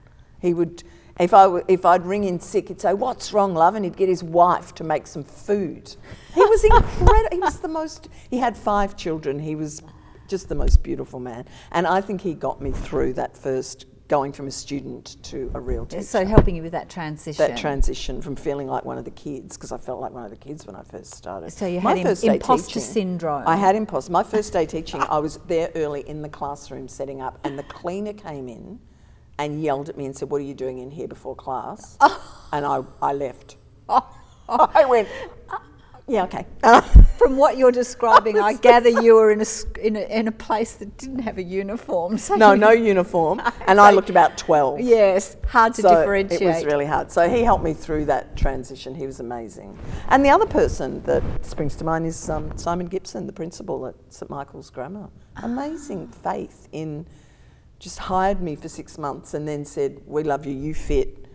He 0.42 0.56
would, 0.56 0.84
if 1.22 1.34
I 1.34 1.44
w- 1.44 1.64
if 1.68 1.86
I'd 1.86 2.06
ring 2.06 2.24
in 2.26 2.40
sick, 2.40 2.68
he'd 2.68 2.82
say, 2.82 2.94
"What's 2.94 3.32
wrong, 3.34 3.54
love?" 3.54 3.76
and 3.76 3.86
he'd 3.86 3.96
get 3.98 4.10
his 4.10 4.24
wife 4.24 4.74
to 4.76 4.84
make 4.84 5.08
some 5.08 5.24
food. 5.24 5.96
He 6.34 6.42
was 6.42 6.64
incredible. 6.64 7.28
he 7.32 7.40
was 7.40 7.60
the 7.60 7.68
most. 7.68 8.10
He 8.30 8.38
had 8.40 8.58
five 8.58 8.96
children. 8.98 9.40
He 9.40 9.56
was 9.56 9.82
just 10.28 10.50
the 10.50 10.56
most 10.56 10.82
beautiful 10.84 11.20
man, 11.20 11.46
and 11.72 11.86
I 11.88 12.02
think 12.02 12.22
he 12.22 12.34
got 12.34 12.62
me 12.62 12.72
through 12.72 13.14
that 13.14 13.38
first 13.38 13.86
going 14.08 14.34
from 14.34 14.46
a 14.48 14.52
student 14.52 15.16
to 15.24 15.50
a 15.54 15.60
real 15.60 15.86
teacher 15.86 16.04
So 16.04 16.26
helping 16.26 16.54
you 16.58 16.62
with 16.64 16.74
that 16.74 16.90
transition. 16.90 17.48
that 17.48 17.58
transition 17.58 18.22
from 18.22 18.36
feeling 18.36 18.68
like 18.68 18.84
one 18.84 18.98
of 18.98 19.06
the 19.06 19.12
kids 19.12 19.56
because 19.56 19.72
I 19.72 19.78
felt 19.78 20.02
like 20.02 20.12
one 20.12 20.26
of 20.26 20.30
the 20.32 20.36
kids 20.36 20.68
when 20.68 20.76
I 20.76 20.84
first 20.84 21.16
started. 21.16 21.54
So 21.54 21.66
you 21.66 21.80
My 21.80 21.92
had 21.92 21.98
im- 22.00 22.04
first 22.08 22.22
day 22.24 22.34
imposter 22.34 22.68
teaching- 22.68 22.82
syndrome. 22.82 23.44
I 23.48 23.56
had 23.56 23.74
imposter. 23.78 24.12
My 24.12 24.24
first 24.24 24.52
day 24.52 24.66
teaching, 24.66 25.00
I 25.02 25.20
was 25.20 25.38
there 25.48 25.72
early 25.76 26.02
in 26.10 26.22
the 26.24 26.28
classroom 26.30 26.90
setting 26.90 27.22
up, 27.22 27.40
and 27.46 27.58
the 27.58 27.64
cleaner 27.64 28.12
came 28.12 28.50
in 28.50 28.80
and 29.42 29.62
yelled 29.62 29.90
at 29.90 29.98
me 29.98 30.06
and 30.06 30.16
said, 30.16 30.30
"What 30.30 30.40
are 30.42 30.46
you 30.46 30.54
doing 30.54 30.80
in 30.80 30.92
here 30.92 31.08
before 31.08 31.36
class?" 31.36 31.98
And 32.54 32.66
I, 32.66 32.84
I 33.02 33.14
left. 33.14 33.56
I 34.50 34.86
went, 34.86 35.08
"Yeah, 36.06 36.26
okay." 36.26 36.46
From 37.18 37.38
what 37.38 37.56
you're 37.56 37.72
describing, 37.72 38.40
I 38.40 38.56
gather 38.56 38.90
you 38.90 39.16
were 39.16 39.32
in 39.32 39.40
a, 39.40 39.46
in 39.80 39.96
a 39.96 40.20
in 40.20 40.28
a 40.28 40.32
place 40.34 40.74
that 40.74 40.98
didn't 40.98 41.20
have 41.20 41.38
a 41.38 41.44
uniform. 41.44 42.18
So 42.18 42.36
no, 42.36 42.56
no 42.56 42.72
uniform, 42.72 43.42
and 43.68 43.80
I 43.80 43.92
looked 43.92 44.10
about 44.10 44.38
twelve. 44.38 44.82
Yes, 44.82 45.38
hard 45.48 45.76
to 45.76 45.82
so 45.82 45.90
differentiate. 45.90 46.42
It 46.42 46.46
was 46.46 46.66
really 46.66 46.86
hard. 46.86 47.10
So 47.10 47.30
he 47.30 47.42
helped 47.44 47.64
me 47.64 47.74
through 47.74 48.06
that 48.06 48.36
transition. 48.36 48.96
He 48.96 49.06
was 49.06 49.22
amazing. 49.22 49.80
And 50.10 50.26
the 50.26 50.30
other 50.30 50.48
person 50.48 51.02
that 51.04 51.24
springs 51.46 51.78
to 51.78 51.86
mind 51.86 52.06
is 52.06 52.30
um, 52.30 52.58
Simon 52.58 52.88
Gibson, 52.88 53.28
the 53.28 53.34
principal 53.34 53.88
at 53.88 53.96
St 54.10 54.30
Michael's 54.30 54.70
Grammar. 54.70 55.10
Amazing 55.38 56.10
faith 56.10 56.68
in 56.74 57.06
just 57.82 57.98
hired 57.98 58.42
me 58.42 58.56
for 58.56 58.70
six 58.70 59.00
months 59.00 59.34
and 59.34 59.48
then 59.48 59.66
said, 59.66 60.02
"We 60.06 60.24
love 60.24 60.46
you. 60.46 60.54
You 60.54 60.74
fit. 60.76 61.26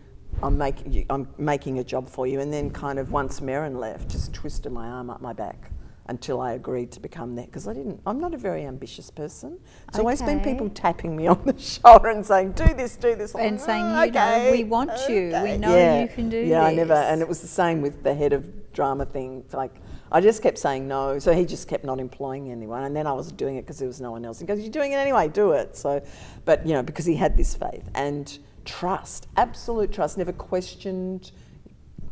I'm 0.41 0.57
making 0.57 1.05
I'm 1.09 1.27
making 1.37 1.79
a 1.79 1.83
job 1.83 2.07
for 2.07 2.25
you." 2.25 2.39
And 2.39 2.51
then 2.53 2.71
kind 2.71 2.97
of 2.99 3.11
once 3.11 3.41
Merrin 3.41 3.77
left, 3.77 4.09
just 4.09 4.33
twisted 4.33 4.71
my 4.71 4.87
arm 4.87 5.09
up 5.09 5.21
my 5.21 5.33
back 5.33 5.71
until 6.09 6.39
I 6.39 6.53
agreed 6.53 6.91
to 6.93 6.99
become 6.99 7.35
that 7.35 7.47
because 7.47 7.67
I 7.67 7.73
didn't. 7.73 8.01
I'm 8.05 8.19
not 8.19 8.33
a 8.33 8.37
very 8.37 8.65
ambitious 8.65 9.11
person. 9.11 9.59
It's 9.89 9.99
always 9.99 10.21
been 10.21 10.41
people 10.41 10.69
tapping 10.69 11.15
me 11.15 11.27
on 11.33 11.41
the 11.45 11.57
shoulder 11.59 12.09
and 12.09 12.25
saying, 12.25 12.53
"Do 12.53 12.73
this, 12.73 12.95
do 12.95 13.15
this," 13.15 13.35
And 13.35 13.57
like, 13.57 13.65
saying, 13.65 13.85
"Oh, 13.85 14.03
you 14.03 14.11
know, 14.11 14.49
we 14.51 14.63
want 14.63 14.91
you. 15.09 15.31
We 15.43 15.57
know 15.57 15.75
yeah. 15.75 16.01
you 16.01 16.07
can 16.07 16.29
do 16.29 16.37
Yeah, 16.37 16.63
I 16.63 16.73
never. 16.73 16.93
And 16.93 17.21
it 17.21 17.27
was 17.27 17.41
the 17.41 17.47
same 17.47 17.81
with 17.81 18.03
the 18.03 18.13
head 18.13 18.33
of 18.33 18.73
drama 18.73 19.05
thing. 19.05 19.43
Like 19.51 19.75
I 20.11 20.21
just 20.21 20.41
kept 20.41 20.57
saying 20.57 20.87
no, 20.87 21.19
so 21.19 21.33
he 21.33 21.45
just 21.45 21.67
kept 21.67 21.83
not 21.83 21.99
employing 21.99 22.51
anyone, 22.51 22.83
and 22.83 22.95
then 22.95 23.07
I 23.07 23.13
was 23.13 23.31
doing 23.31 23.57
it 23.57 23.61
because 23.61 23.79
there 23.79 23.87
was 23.87 23.99
no 23.99 24.11
one 24.11 24.23
else. 24.23 24.39
He 24.39 24.45
goes, 24.45 24.59
"You're 24.59 24.71
doing 24.71 24.93
it 24.93 24.97
anyway, 24.97 25.27
do 25.27 25.51
it." 25.51 25.75
So, 25.75 26.01
but 26.45 26.65
you 26.65 26.73
know, 26.73 26.83
because 26.83 27.05
he 27.05 27.15
had 27.15 27.35
this 27.35 27.55
faith 27.55 27.89
and 27.95 28.37
trust, 28.63 29.27
absolute 29.35 29.91
trust, 29.91 30.17
never 30.17 30.33
questioned 30.33 31.31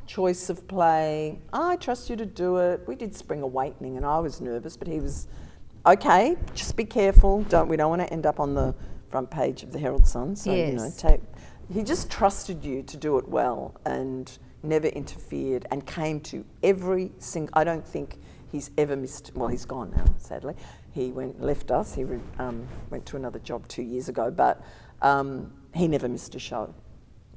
choice 0.08 0.50
of 0.50 0.68
play. 0.68 1.40
I 1.54 1.76
trust 1.78 2.10
you 2.10 2.16
to 2.16 2.26
do 2.26 2.58
it. 2.58 2.82
We 2.88 2.96
did 2.96 3.16
Spring 3.16 3.42
Awakening, 3.42 3.98
and 3.98 4.06
I 4.06 4.20
was 4.20 4.42
nervous, 4.42 4.78
but 4.78 4.88
he 4.88 5.00
was 5.00 5.28
okay. 5.86 6.38
Just 6.54 6.76
be 6.76 6.86
careful. 6.86 7.44
Don't 7.44 7.68
we 7.68 7.78
don't 7.78 7.90
want 7.90 8.02
to 8.02 8.12
end 8.12 8.26
up 8.26 8.40
on 8.40 8.54
the 8.54 8.74
front 9.10 9.30
page 9.30 9.64
of 9.64 9.72
the 9.72 9.80
Herald 9.80 10.06
Sun. 10.08 10.36
So 10.36 10.54
you 10.54 10.74
know, 10.74 10.84
Yes. 10.84 10.98
take. 10.98 11.22
He 11.74 11.82
just 11.84 12.10
trusted 12.12 12.64
you 12.64 12.84
to 12.84 12.98
do 12.98 13.18
it 13.18 13.28
well 13.28 13.74
and 13.86 14.38
never 14.62 14.88
interfered 14.88 15.66
and 15.72 15.86
came 15.86 16.20
to 16.22 16.46
every 16.64 17.12
single. 17.20 17.52
I 17.54 17.64
don't 17.64 17.86
think 17.86 18.20
he's 18.52 18.72
ever 18.78 18.96
missed. 18.96 19.32
Well, 19.36 19.48
he's 19.48 19.66
gone 19.66 19.92
now, 19.96 20.06
sadly. 20.18 20.54
He 20.92 21.12
went 21.12 21.42
left 21.42 21.72
us. 21.72 21.94
He 21.96 22.04
re, 22.04 22.20
um, 22.40 22.68
went 22.90 23.06
to 23.08 23.16
another 23.18 23.40
job 23.40 23.68
two 23.68 23.82
years 23.82 24.10
ago, 24.10 24.30
but 24.32 24.62
um, 25.02 25.52
he 25.74 25.88
never 25.88 26.08
missed 26.08 26.36
a 26.36 26.40
show. 26.40 26.74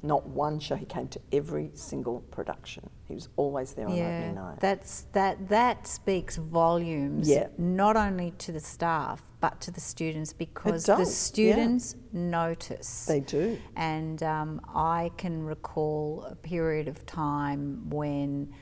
Not 0.01 0.25
one 0.27 0.59
show. 0.59 0.75
He 0.75 0.85
came 0.85 1.07
to 1.09 1.19
every 1.33 1.71
single 1.73 2.21
production. 2.31 2.89
He 3.05 3.13
was 3.13 3.27
always 3.35 3.73
there 3.73 3.85
on 3.87 3.91
opening 3.93 4.07
Yeah, 4.07 4.31
night. 4.33 4.59
that's 4.59 5.01
that. 5.13 5.49
That 5.49 5.87
speaks 5.87 6.37
volumes. 6.37 7.27
Yeah. 7.27 7.47
Not 7.57 7.97
only 7.97 8.31
to 8.39 8.51
the 8.51 8.59
staff 8.59 9.21
but 9.41 9.59
to 9.61 9.71
the 9.71 9.79
students 9.81 10.31
because 10.33 10.85
the 10.85 10.97
does, 10.97 11.07
yeah. 11.09 11.53
students 11.55 11.95
notice. 12.13 13.05
They 13.05 13.19
do. 13.21 13.57
And 13.75 14.21
um, 14.23 14.61
I 14.73 15.11
can 15.17 15.43
recall 15.43 16.25
a 16.29 16.35
period 16.35 16.87
of 16.87 17.05
time 17.05 17.89
when 17.89 18.53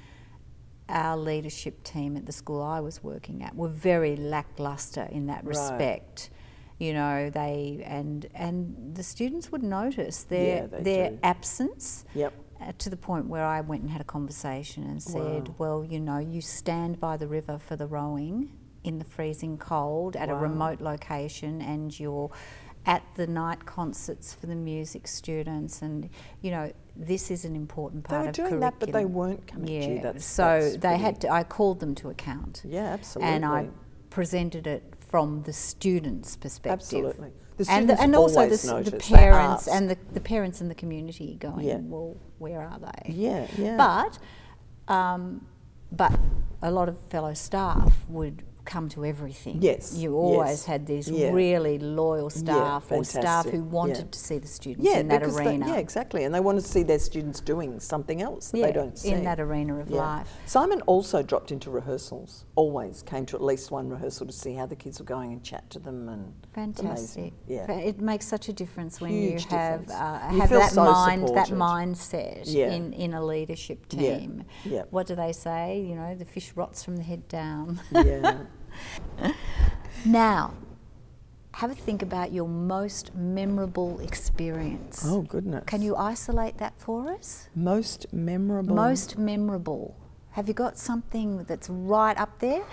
our 0.89 1.17
leadership 1.17 1.83
team 1.83 2.15
at 2.15 2.25
the 2.25 2.31
school 2.31 2.61
I 2.61 2.79
was 2.79 3.03
working 3.03 3.43
at 3.43 3.55
were 3.55 3.67
very 3.69 4.15
lackluster 4.15 5.07
in 5.11 5.27
that 5.27 5.43
Right. 5.43 5.47
respect. 5.47 6.29
You 6.79 6.93
know, 6.93 7.29
they 7.31 7.81
and 7.85 8.27
and 8.35 8.93
the 8.95 9.03
students 9.03 9.51
would 9.51 9.63
notice 9.63 10.23
their 10.23 10.67
Yeah, 10.71 10.79
their 10.81 11.09
do. 11.11 11.19
absence 11.23 12.05
Yep. 12.13 12.33
uh, 12.61 12.71
to 12.77 12.89
the 12.89 12.97
point 12.97 13.27
where 13.27 13.43
I 13.45 13.61
went 13.61 13.81
and 13.81 13.89
had 13.91 14.01
a 14.01 14.05
conversation 14.05 14.83
and 14.83 15.01
said, 15.01 15.47
Wow. 15.49 15.55
"Well, 15.57 15.83
you 15.83 15.99
know, 15.99 16.19
you 16.19 16.41
stand 16.41 16.99
by 16.99 17.17
the 17.17 17.27
river 17.27 17.57
for 17.57 17.75
the 17.75 17.87
rowing 17.87 18.51
in 18.83 18.99
the 18.99 19.05
freezing 19.05 19.57
cold 19.57 20.15
at 20.15 20.29
a 20.29 20.35
remote 20.35 20.79
location, 20.79 21.61
and 21.61 21.99
you're 21.99 22.29
at 22.85 23.03
the 23.15 23.27
night 23.27 23.65
concerts 23.65 24.33
for 24.33 24.45
the 24.45 24.55
music 24.55 25.07
students, 25.07 25.81
and 25.81 26.09
you 26.41 26.51
know, 26.51 26.71
this 26.95 27.29
is 27.31 27.43
an 27.43 27.55
important 27.55 28.03
part 28.03 28.21
They 28.21 28.27
were 28.27 28.31
doing 28.31 28.49
curriculum." 28.49 28.61
that, 28.61 28.79
but 28.79 28.91
they 28.93 29.05
weren't 29.05 29.47
coming 29.47 29.67
yeah. 29.69 29.81
to 29.87 29.93
you. 29.95 30.01
That's, 30.01 30.25
so 30.25 30.59
that's 30.61 30.77
they 30.77 30.97
had 30.97 31.19
to. 31.21 31.29
I 31.29 31.43
called 31.43 31.79
them 31.79 31.95
to 31.95 32.09
account. 32.09 32.61
Yeah, 32.63 32.93
absolutely. 32.93 33.33
And 33.33 33.45
I 33.45 33.69
presented 34.11 34.67
it 34.67 34.83
from 35.09 35.43
the 35.43 35.53
students' 35.53 36.35
perspective. 36.35 37.05
Absolutely. 37.05 37.31
The 37.57 37.65
and, 37.69 37.89
the, 37.89 37.99
and 37.99 38.15
also 38.15 38.47
the, 38.47 38.91
the 38.91 38.97
parents 38.97 39.67
and 39.67 39.89
the, 39.89 39.97
the 40.13 40.19
parents 40.19 40.61
in 40.61 40.67
the 40.67 40.75
community 40.75 41.37
going, 41.39 41.65
Yeah. 41.65 41.79
well, 41.81 42.15
where 42.37 42.61
are 42.61 42.77
they? 42.79 43.11
Yeah, 43.11 43.47
yeah. 43.57 43.77
But, 43.77 44.93
um, 44.93 45.47
but 45.91 46.19
a 46.61 46.69
lot 46.69 46.87
of 46.87 46.99
fellow 47.09 47.33
staff 47.33 48.05
would 48.07 48.43
come 48.67 48.89
to 48.89 49.03
everything. 49.05 49.57
Yes, 49.61 49.95
You 49.97 50.15
always 50.15 50.49
yes, 50.49 50.65
had 50.65 50.85
these 50.85 51.09
yeah. 51.09 51.31
really 51.31 51.79
loyal 51.79 52.29
staff 52.29 52.91
or 52.91 53.03
staff 53.03 53.45
who 53.47 53.63
wanted 53.63 53.97
yeah. 53.97 54.11
to 54.11 54.19
see 54.19 54.37
the 54.37 54.47
students 54.47 54.85
yeah, 54.87 54.99
in 54.99 55.07
that 55.07 55.23
arena. 55.23 55.65
They, 55.65 55.71
yeah, 55.71 55.77
exactly. 55.77 56.25
And 56.25 56.35
they 56.35 56.39
wanted 56.41 56.61
to 56.61 56.67
see 56.67 56.83
their 56.83 56.99
students 56.99 57.39
doing 57.39 57.79
something 57.79 58.21
else 58.21 58.51
that 58.51 58.57
Yeah, 58.59 58.65
they 58.67 58.73
don't 58.73 58.97
see. 58.99 59.11
in 59.11 59.23
that 59.23 59.39
arena 59.39 59.79
of 59.79 59.89
Yeah. 59.89 59.97
life. 60.01 60.29
Simon 60.45 60.81
also 60.81 61.23
dropped 61.23 61.51
into 61.51 61.71
rehearsals, 61.71 62.45
always 62.55 63.01
came 63.01 63.25
to 63.27 63.35
at 63.37 63.41
least 63.41 63.71
one 63.71 63.89
rehearsal 63.89 64.27
to 64.27 64.33
see 64.33 64.53
how 64.53 64.65
the 64.65 64.75
kids 64.75 64.99
were 64.99 65.05
going 65.05 65.31
and 65.31 65.41
chat 65.43 65.69
to 65.71 65.79
them. 65.79 66.09
and 66.09 66.33
Fantastic. 66.53 67.33
Yeah. 67.47 67.71
It 67.71 67.99
makes 68.01 68.27
such 68.27 68.49
a 68.49 68.53
difference 68.53 68.99
when 69.01 69.11
Huge 69.11 69.45
you 69.45 69.49
have 69.57 69.89
uh, 69.89 70.29
You 70.33 70.39
have 70.41 70.49
that 70.49 70.71
so 70.73 70.83
mind, 70.83 71.27
that 71.29 71.47
mindset 71.49 72.43
Yeah. 72.45 72.71
in, 72.73 72.91
in 72.93 73.13
a 73.13 73.23
leadership 73.25 73.85
Yeah, 73.91 74.17
team. 74.19 74.43
yeah. 74.65 74.83
What 74.89 75.07
do 75.07 75.15
they 75.15 75.31
say? 75.31 75.79
You 75.87 75.95
know, 75.95 76.15
the 76.15 76.25
fish 76.25 76.51
rots 76.55 76.83
from 76.83 76.97
the 76.97 77.03
head 77.03 77.27
down. 77.29 77.79
yeah. 77.93 78.37
now, 80.05 80.53
have 81.53 81.71
a 81.71 81.75
think 81.75 82.03
about 82.03 82.31
your 82.31 82.47
most 82.47 83.15
memorable 83.15 83.99
experience. 83.99 85.03
Oh, 85.03 85.23
goodness. 85.23 85.63
Can 85.65 85.81
you 85.81 85.95
isolate 85.95 86.59
that 86.59 86.79
for 86.79 87.11
us? 87.11 87.49
Most 87.55 88.05
memorable. 88.13 88.75
Most 88.75 89.17
memorable. 89.17 89.95
Have 90.31 90.47
you 90.47 90.53
got 90.53 90.77
something 90.77 91.45
that's 91.45 91.67
right 91.67 92.15
up 92.15 92.37
there? 92.39 92.63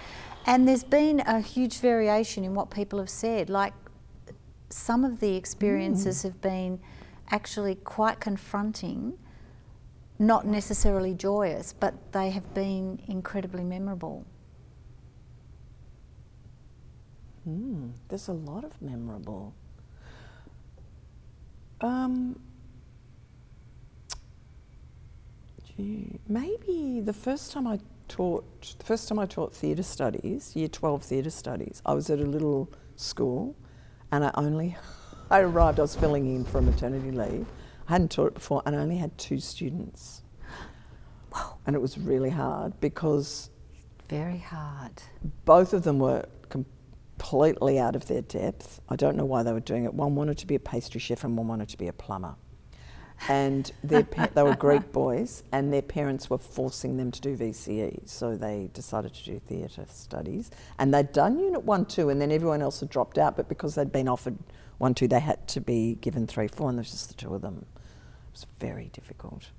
And 0.44 0.68
there's 0.68 0.84
been 0.84 1.20
a 1.20 1.40
huge 1.40 1.78
variation 1.78 2.44
in 2.44 2.52
what 2.54 2.70
people 2.70 2.98
have 2.98 3.08
said. 3.08 3.48
Like 3.48 3.72
some 4.68 5.02
of 5.02 5.20
the 5.20 5.34
experiences 5.34 6.18
mm. 6.18 6.22
have 6.24 6.40
been 6.42 6.80
actually 7.30 7.76
quite 7.76 8.20
confronting, 8.20 9.16
not 10.18 10.46
necessarily 10.46 11.14
joyous, 11.14 11.72
but 11.72 12.12
they 12.12 12.28
have 12.30 12.52
been 12.52 13.00
incredibly 13.06 13.64
memorable. 13.64 14.26
Hmm, 17.44 17.90
there's 18.08 18.28
a 18.28 18.32
lot 18.32 18.64
of 18.64 18.80
memorable. 18.80 19.54
Um, 21.80 22.38
maybe 26.28 27.00
the 27.04 27.12
first 27.12 27.52
time 27.52 27.66
I 27.66 27.80
taught, 28.08 28.44
the 28.78 28.84
first 28.84 29.08
time 29.08 29.18
I 29.18 29.26
taught 29.26 29.52
theatre 29.52 29.82
studies, 29.82 30.56
year 30.56 30.68
12 30.68 31.02
theatre 31.02 31.30
studies, 31.30 31.82
I 31.84 31.92
was 31.94 32.08
at 32.08 32.18
a 32.18 32.24
little 32.24 32.70
school 32.96 33.54
and 34.10 34.24
I 34.24 34.30
only, 34.36 34.76
I 35.30 35.40
arrived, 35.40 35.78
I 35.78 35.82
was 35.82 35.94
filling 35.94 36.34
in 36.34 36.44
for 36.44 36.58
a 36.58 36.62
maternity 36.62 37.10
leave. 37.10 37.46
I 37.88 37.92
hadn't 37.92 38.10
taught 38.12 38.28
it 38.28 38.34
before 38.34 38.62
and 38.64 38.74
I 38.74 38.78
only 38.78 38.96
had 38.96 39.16
two 39.18 39.38
students. 39.38 40.22
And 41.66 41.74
it 41.74 41.82
was 41.82 41.98
really 41.98 42.30
hard 42.30 42.78
because 42.80 43.50
Very 44.08 44.38
hard. 44.38 45.02
both 45.44 45.72
of 45.72 45.82
them 45.82 45.98
were 45.98 46.26
completely 47.18 47.78
out 47.78 47.96
of 47.96 48.06
their 48.06 48.22
depth. 48.22 48.80
I 48.88 48.96
don't 48.96 49.16
know 49.16 49.24
why 49.24 49.42
they 49.42 49.52
were 49.52 49.60
doing 49.60 49.84
it. 49.84 49.94
One 49.94 50.14
wanted 50.14 50.38
to 50.38 50.46
be 50.46 50.54
a 50.54 50.60
pastry 50.60 51.00
chef 51.00 51.24
and 51.24 51.36
one 51.36 51.48
wanted 51.48 51.68
to 51.70 51.78
be 51.78 51.88
a 51.88 51.92
plumber. 51.92 52.34
And 53.28 53.70
their 53.84 54.02
pa- 54.02 54.28
they 54.34 54.42
were 54.42 54.56
Greek 54.56 54.90
boys, 54.92 55.44
and 55.52 55.72
their 55.72 55.82
parents 55.82 56.28
were 56.28 56.38
forcing 56.38 56.96
them 56.96 57.12
to 57.12 57.20
do 57.20 57.36
VCE, 57.36 58.08
so 58.08 58.36
they 58.36 58.70
decided 58.74 59.14
to 59.14 59.24
do 59.24 59.38
theatre 59.38 59.86
studies. 59.88 60.50
And 60.78 60.92
they'd 60.92 61.12
done 61.12 61.38
Unit 61.38 61.62
1 61.62 61.86
2, 61.86 62.10
and 62.10 62.20
then 62.20 62.32
everyone 62.32 62.60
else 62.60 62.80
had 62.80 62.90
dropped 62.90 63.16
out, 63.16 63.36
but 63.36 63.48
because 63.48 63.76
they'd 63.76 63.92
been 63.92 64.08
offered 64.08 64.36
1 64.78 64.94
2, 64.94 65.06
they 65.06 65.20
had 65.20 65.46
to 65.48 65.60
be 65.60 65.94
given 66.00 66.26
3 66.26 66.48
4, 66.48 66.68
and 66.68 66.78
there 66.78 66.82
was 66.82 66.90
just 66.90 67.08
the 67.08 67.14
two 67.14 67.32
of 67.34 67.40
them. 67.40 67.64
It 67.74 68.32
was 68.32 68.46
very 68.58 68.90
difficult. 68.92 69.50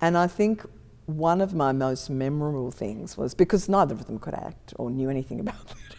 And 0.00 0.18
I 0.18 0.26
think 0.26 0.66
one 1.06 1.40
of 1.40 1.54
my 1.54 1.72
most 1.72 2.10
memorable 2.10 2.70
things 2.70 3.16
was 3.16 3.32
because 3.32 3.70
neither 3.70 3.94
of 3.94 4.06
them 4.06 4.18
could 4.18 4.34
act 4.34 4.74
or 4.76 4.90
knew 4.90 5.08
anything 5.08 5.40
about 5.46 5.70
it. 5.70 5.96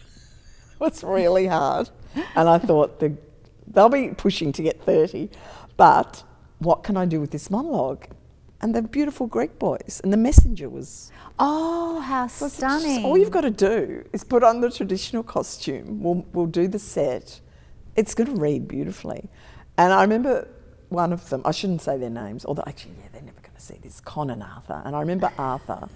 Was 0.84 1.02
really 1.04 1.46
hard. 1.46 1.90
And 2.36 2.48
I 2.48 2.58
thought 2.58 3.00
the, 3.00 3.16
they'll 3.66 3.88
be 3.88 4.08
pushing 4.10 4.52
to 4.52 4.62
get 4.62 4.80
30, 4.82 5.28
but 5.76 6.22
what 6.58 6.82
can 6.84 6.96
I 6.96 7.04
do 7.06 7.20
with 7.20 7.30
this 7.32 7.50
monologue? 7.50 8.06
And 8.60 8.74
they're 8.74 8.82
beautiful 8.82 9.26
Greek 9.26 9.58
boys. 9.58 10.00
And 10.04 10.12
the 10.12 10.16
messenger 10.16 10.68
was 10.68 11.10
Oh, 11.38 12.00
how 12.00 12.28
so 12.28 12.46
it's 12.46 12.58
just- 12.60 12.80
stunning. 12.82 13.04
all 13.04 13.18
you've 13.18 13.30
got 13.32 13.40
to 13.42 13.50
do 13.50 14.04
is 14.12 14.22
put 14.24 14.42
on 14.44 14.60
the 14.60 14.70
traditional 14.70 15.22
costume. 15.22 16.02
We'll, 16.02 16.24
we'll 16.32 16.46
do 16.46 16.68
the 16.68 16.78
set. 16.78 17.40
It's 17.96 18.14
going 18.14 18.32
to 18.34 18.40
read 18.40 18.68
beautifully. 18.68 19.28
And 19.76 19.92
I 19.92 20.02
remember 20.02 20.48
one 20.88 21.12
of 21.12 21.28
them, 21.30 21.42
I 21.44 21.50
shouldn't 21.50 21.82
say 21.82 21.98
their 21.98 22.10
names, 22.10 22.44
although 22.44 22.62
actually, 22.66 22.94
yeah, 23.00 23.08
they're 23.12 23.22
never 23.22 23.40
going 23.40 23.54
to 23.56 23.60
see 23.60 23.78
this, 23.82 24.00
Con 24.00 24.30
and 24.30 24.42
Arthur. 24.42 24.80
And 24.84 24.94
I 24.94 25.00
remember 25.00 25.32
Arthur, 25.36 25.88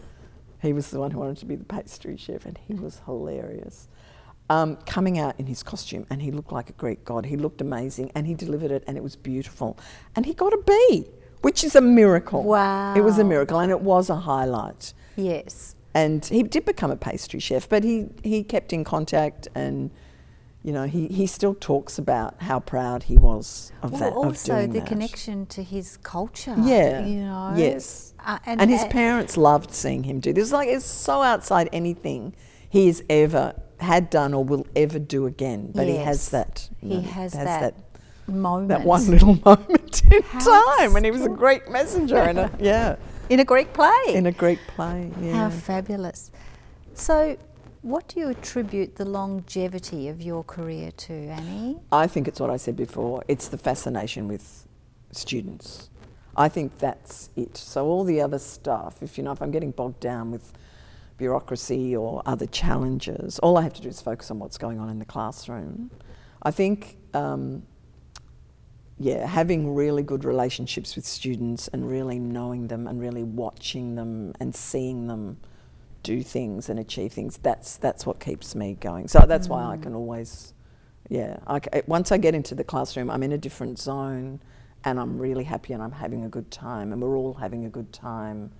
he 0.61 0.73
was 0.73 0.91
the 0.91 0.99
one 0.99 1.13
who 1.13 1.21
wanted 1.21 1.37
to 1.39 1.47
be 1.47 1.55
the 1.55 1.65
pastry 1.65 2.17
chef, 2.17 2.45
and 2.45 2.59
he 2.67 2.75
was 2.75 3.01
hilarious. 3.07 3.87
Um, 4.51 4.77
coming 4.87 5.19
out 5.19 5.35
in 5.39 5.45
his 5.47 5.63
costume, 5.63 6.07
and 6.09 6.23
he 6.23 6.31
looked 6.31 6.53
like 6.53 6.71
a 6.71 6.73
Greek 6.73 7.05
god. 7.05 7.27
He 7.27 7.37
looked 7.37 7.61
amazing, 7.61 8.11
and 8.15 8.27
he 8.27 8.33
delivered 8.35 8.71
it, 8.71 8.83
and 8.87 8.97
it 8.97 9.03
was 9.03 9.15
beautiful. 9.15 9.79
And 10.17 10.25
he 10.25 10.33
got 10.33 10.55
a 10.55 10.61
B, 10.67 11.05
which 11.43 11.63
is 11.63 11.77
a 11.77 11.83
miracle. 11.83 12.43
Wow. 12.45 12.95
It 12.97 13.03
was 13.03 13.19
a 13.19 13.25
miracle, 13.25 13.59
and 13.59 13.71
it 13.71 13.81
was 13.83 14.09
a 14.09 14.17
highlight 14.17 14.95
yes. 15.17 15.75
and 15.95 16.25
he 16.25 16.43
did 16.43 16.65
become 16.65 16.91
a 16.91 16.97
pastry 16.97 17.41
chef, 17.41 17.69
but 17.69 17.85
he, 17.85 18.07
he 18.23 18.43
kept 18.43 18.73
in 18.73 18.85
contact 18.85 19.49
and 19.55 19.91
you 20.65 20.73
know 20.73 20.85
he, 20.85 21.07
he 21.09 21.27
still 21.27 21.55
talks 21.55 21.99
about 21.99 22.35
how 22.43 22.59
proud 22.61 23.05
he 23.05 23.17
was 23.17 23.73
of 23.83 23.93
Well, 23.93 24.01
that 24.01 24.11
of 24.11 24.17
also 24.17 24.55
doing 24.57 24.73
the 24.73 24.81
that. 24.81 24.89
connection 24.89 25.47
to 25.47 25.63
his 25.63 25.97
culture. 25.99 26.55
Yeah. 26.59 27.05
You 27.07 27.21
know. 27.21 27.53
Yes. 27.57 28.15
Uh, 28.19 28.39
And, 28.47 28.71
his 28.71 28.83
uh, 28.83 28.89
parents 28.89 29.37
loved 29.37 29.73
seeing 29.73 30.03
him 30.05 30.21
do 30.21 30.33
this. 30.33 30.53
Like 30.53 30.69
it's 30.69 30.85
so 30.85 31.23
outside 31.23 31.69
anything 31.73 32.35
he 32.69 32.87
has 32.89 33.03
ever 33.09 33.55
had 33.81 34.11
done 34.11 34.35
or 34.35 34.45
will 34.45 34.67
ever 34.75 34.99
do 34.99 35.27
again. 35.27 35.73
But 35.75 35.87
he 35.87 35.97
has 35.97 36.31
that. 36.31 36.69
He 36.81 36.89
know, 36.89 37.01
has 37.03 37.33
that 37.33 37.75
moment. 38.27 38.69
that 38.69 38.85
one 38.85 39.07
little 39.11 39.39
moment 39.45 40.03
in 40.13 40.23
How 40.23 40.77
time 40.79 40.93
when 40.93 41.05
he 41.05 41.11
was 41.11 41.25
a 41.25 41.29
great 41.29 41.71
messenger 41.71 42.19
in 42.29 42.39
a 42.39 42.51
yeah 42.61 42.97
in 43.29 43.41
a 43.41 43.45
Greek 43.45 43.73
play. 43.73 44.05
in 44.09 44.27
a 44.27 44.33
Greek 44.33 44.59
play. 44.69 45.11
Yeah. 45.21 45.35
How 45.35 45.51
fabulous. 45.51 46.31
So, 46.95 47.37
what 47.83 48.09
do 48.09 48.21
you 48.21 48.29
attribute 48.29 48.97
the 48.97 49.05
longevity 49.05 50.09
of 50.09 50.21
your 50.21 50.43
career 50.43 50.91
to, 50.93 51.13
Annie? 51.13 51.79
I 51.93 52.07
think 52.07 52.27
it's 52.27 52.41
what 52.41 52.51
I 52.51 52.57
said 52.57 52.77
before. 52.77 53.23
It's 53.29 53.49
the 53.49 53.59
fascination 53.59 54.29
with 54.29 54.67
students. 55.13 55.91
I 56.37 56.49
think 56.49 56.79
that's 56.79 57.31
it. 57.37 57.57
So 57.57 57.87
all 57.87 58.05
the 58.05 58.21
other 58.21 58.39
stuff, 58.39 59.03
if 59.03 59.19
you 59.19 59.25
know, 59.25 59.33
if 59.33 59.43
I'm 59.43 59.51
getting 59.51 59.73
bogged 59.73 60.01
down 60.01 60.31
with 60.31 60.53
bureaucracy 61.19 61.95
or 61.95 62.23
other 62.25 62.47
challenges, 62.47 63.39
all 63.41 63.59
I 63.59 63.63
have 63.63 63.75
to 63.75 63.83
do 63.83 63.89
is 63.89 64.01
focus 64.01 64.31
on 64.31 64.39
what's 64.39 64.57
going 64.57 64.79
on 64.79 64.89
in 64.89 64.99
the 64.99 65.05
classroom. 65.05 65.91
I 66.43 66.51
think, 66.53 66.97
um, 67.13 67.65
yeah, 68.99 69.27
having 69.27 69.75
really 69.75 70.03
good 70.03 70.25
relationships 70.25 70.97
with 70.97 71.05
students 71.05 71.69
and 71.69 71.89
really 71.89 72.19
knowing 72.19 72.69
them 72.69 72.87
and 72.87 73.01
really 73.01 73.25
watching 73.25 73.97
them 73.97 74.33
and 74.41 74.55
seeing 74.55 75.09
them 75.09 75.39
do 76.03 76.23
things 76.23 76.69
and 76.69 76.79
achieve 76.79 77.13
things. 77.13 77.39
That's 77.39 77.77
that's 77.77 78.07
what 78.07 78.21
keeps 78.21 78.55
me 78.55 78.75
going. 78.81 79.09
So 79.09 79.25
that's 79.27 79.49
why 79.49 79.65
I 79.65 79.77
can 79.77 79.95
always, 79.95 80.55
yeah. 81.09 81.39
I 81.47 81.61
c 81.61 81.83
once 81.87 82.13
I 82.13 82.19
get 82.19 82.35
into 82.35 82.55
the 82.55 82.65
classroom, 82.65 83.11
I'm 83.11 83.23
in 83.23 83.33
a 83.33 83.39
different 83.39 83.79
zone, 83.79 84.41
and 84.85 84.99
I'm 85.01 85.19
really 85.19 85.45
happy 85.45 85.73
and 85.75 85.83
I'm 85.83 85.93
having 85.93 86.25
a 86.25 86.29
good 86.29 86.51
time, 86.51 86.93
and 86.93 87.03
we're 87.03 87.19
all 87.19 87.35
having 87.35 87.65
a 87.67 87.69
good 87.69 87.93
time. 87.93 88.53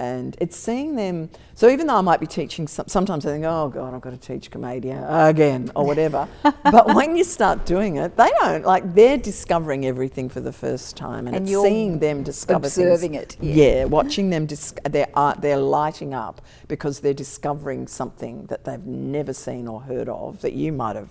And 0.00 0.36
it's 0.40 0.56
seeing 0.56 0.94
them. 0.94 1.28
So 1.56 1.68
even 1.68 1.88
though 1.88 1.96
I 1.96 2.02
might 2.02 2.20
be 2.20 2.26
teaching, 2.26 2.68
some, 2.68 2.86
sometimes 2.86 3.26
I 3.26 3.30
think, 3.30 3.44
oh 3.44 3.68
God, 3.68 3.94
I've 3.94 4.00
got 4.00 4.10
to 4.10 4.16
teach 4.16 4.48
commedia 4.48 5.04
again 5.10 5.72
or 5.74 5.84
whatever. 5.84 6.28
but 6.62 6.94
when 6.94 7.16
you 7.16 7.24
start 7.24 7.66
doing 7.66 7.96
it, 7.96 8.16
they 8.16 8.30
don't 8.38 8.64
like 8.64 8.94
they're 8.94 9.18
discovering 9.18 9.86
everything 9.86 10.28
for 10.28 10.40
the 10.40 10.52
first 10.52 10.96
time, 10.96 11.26
and, 11.26 11.36
And 11.36 11.48
seeing 11.48 11.98
them 11.98 12.22
discover 12.22 12.68
things. 12.68 13.02
it, 13.02 13.36
yeah. 13.40 13.54
Yeah, 13.54 13.84
watching 13.86 14.30
them, 14.30 14.46
dis- 14.46 14.74
they're, 14.88 15.08
uh, 15.14 15.34
they're 15.34 15.56
lighting 15.56 16.14
up 16.14 16.42
because 16.68 17.00
they're 17.00 17.12
discovering 17.12 17.88
something 17.88 18.46
that 18.46 18.64
they've 18.64 18.86
never 18.86 19.32
seen 19.32 19.66
or 19.66 19.80
heard 19.80 20.08
of 20.08 20.40
that 20.42 20.52
you 20.52 20.70
might 20.70 20.94
have, 20.94 21.10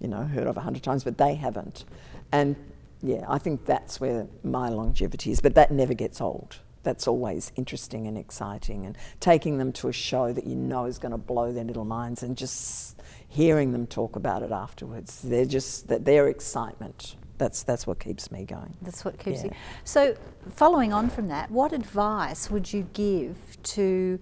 you 0.00 0.08
know, 0.08 0.22
heard 0.24 0.46
of 0.46 0.56
a 0.56 0.60
hundred 0.60 0.82
times, 0.82 1.04
but 1.04 1.18
they 1.18 1.34
haven't. 1.34 1.84
And 2.32 2.56
yeah, 3.02 3.26
I 3.28 3.36
think 3.36 3.66
that's 3.66 4.00
where 4.00 4.26
my 4.42 4.70
longevity 4.70 5.30
is, 5.30 5.40
but 5.40 5.54
that 5.56 5.70
never 5.70 5.92
gets 5.92 6.22
old. 6.22 6.56
That's 6.84 7.08
always 7.08 7.50
interesting 7.56 8.06
and 8.06 8.16
exciting, 8.16 8.86
and 8.86 8.96
taking 9.18 9.58
them 9.58 9.72
to 9.72 9.88
a 9.88 9.92
show 9.92 10.32
that 10.32 10.46
you 10.46 10.54
know 10.54 10.84
is 10.84 10.98
going 10.98 11.12
to 11.12 11.18
blow 11.18 11.52
their 11.52 11.64
little 11.64 11.84
minds, 11.84 12.22
and 12.22 12.36
just 12.36 13.02
hearing 13.28 13.72
them 13.72 13.86
talk 13.86 14.14
about 14.16 14.42
it 14.42 14.52
afterwards. 14.52 15.20
They're 15.22 15.44
just 15.46 15.88
that 15.88 16.04
their 16.04 16.28
excitement. 16.28 17.16
That's 17.36 17.64
that's 17.64 17.84
what 17.86 17.98
keeps 17.98 18.30
me 18.30 18.44
going. 18.44 18.76
That's 18.80 19.04
what 19.04 19.18
keeps 19.18 19.38
Yeah. 19.40 19.46
you. 19.46 19.50
So, 19.82 20.14
following 20.50 20.92
on 20.92 21.10
from 21.10 21.26
that, 21.28 21.50
what 21.50 21.72
advice 21.72 22.48
would 22.48 22.72
you 22.72 22.88
give 22.92 23.36
to 23.74 24.20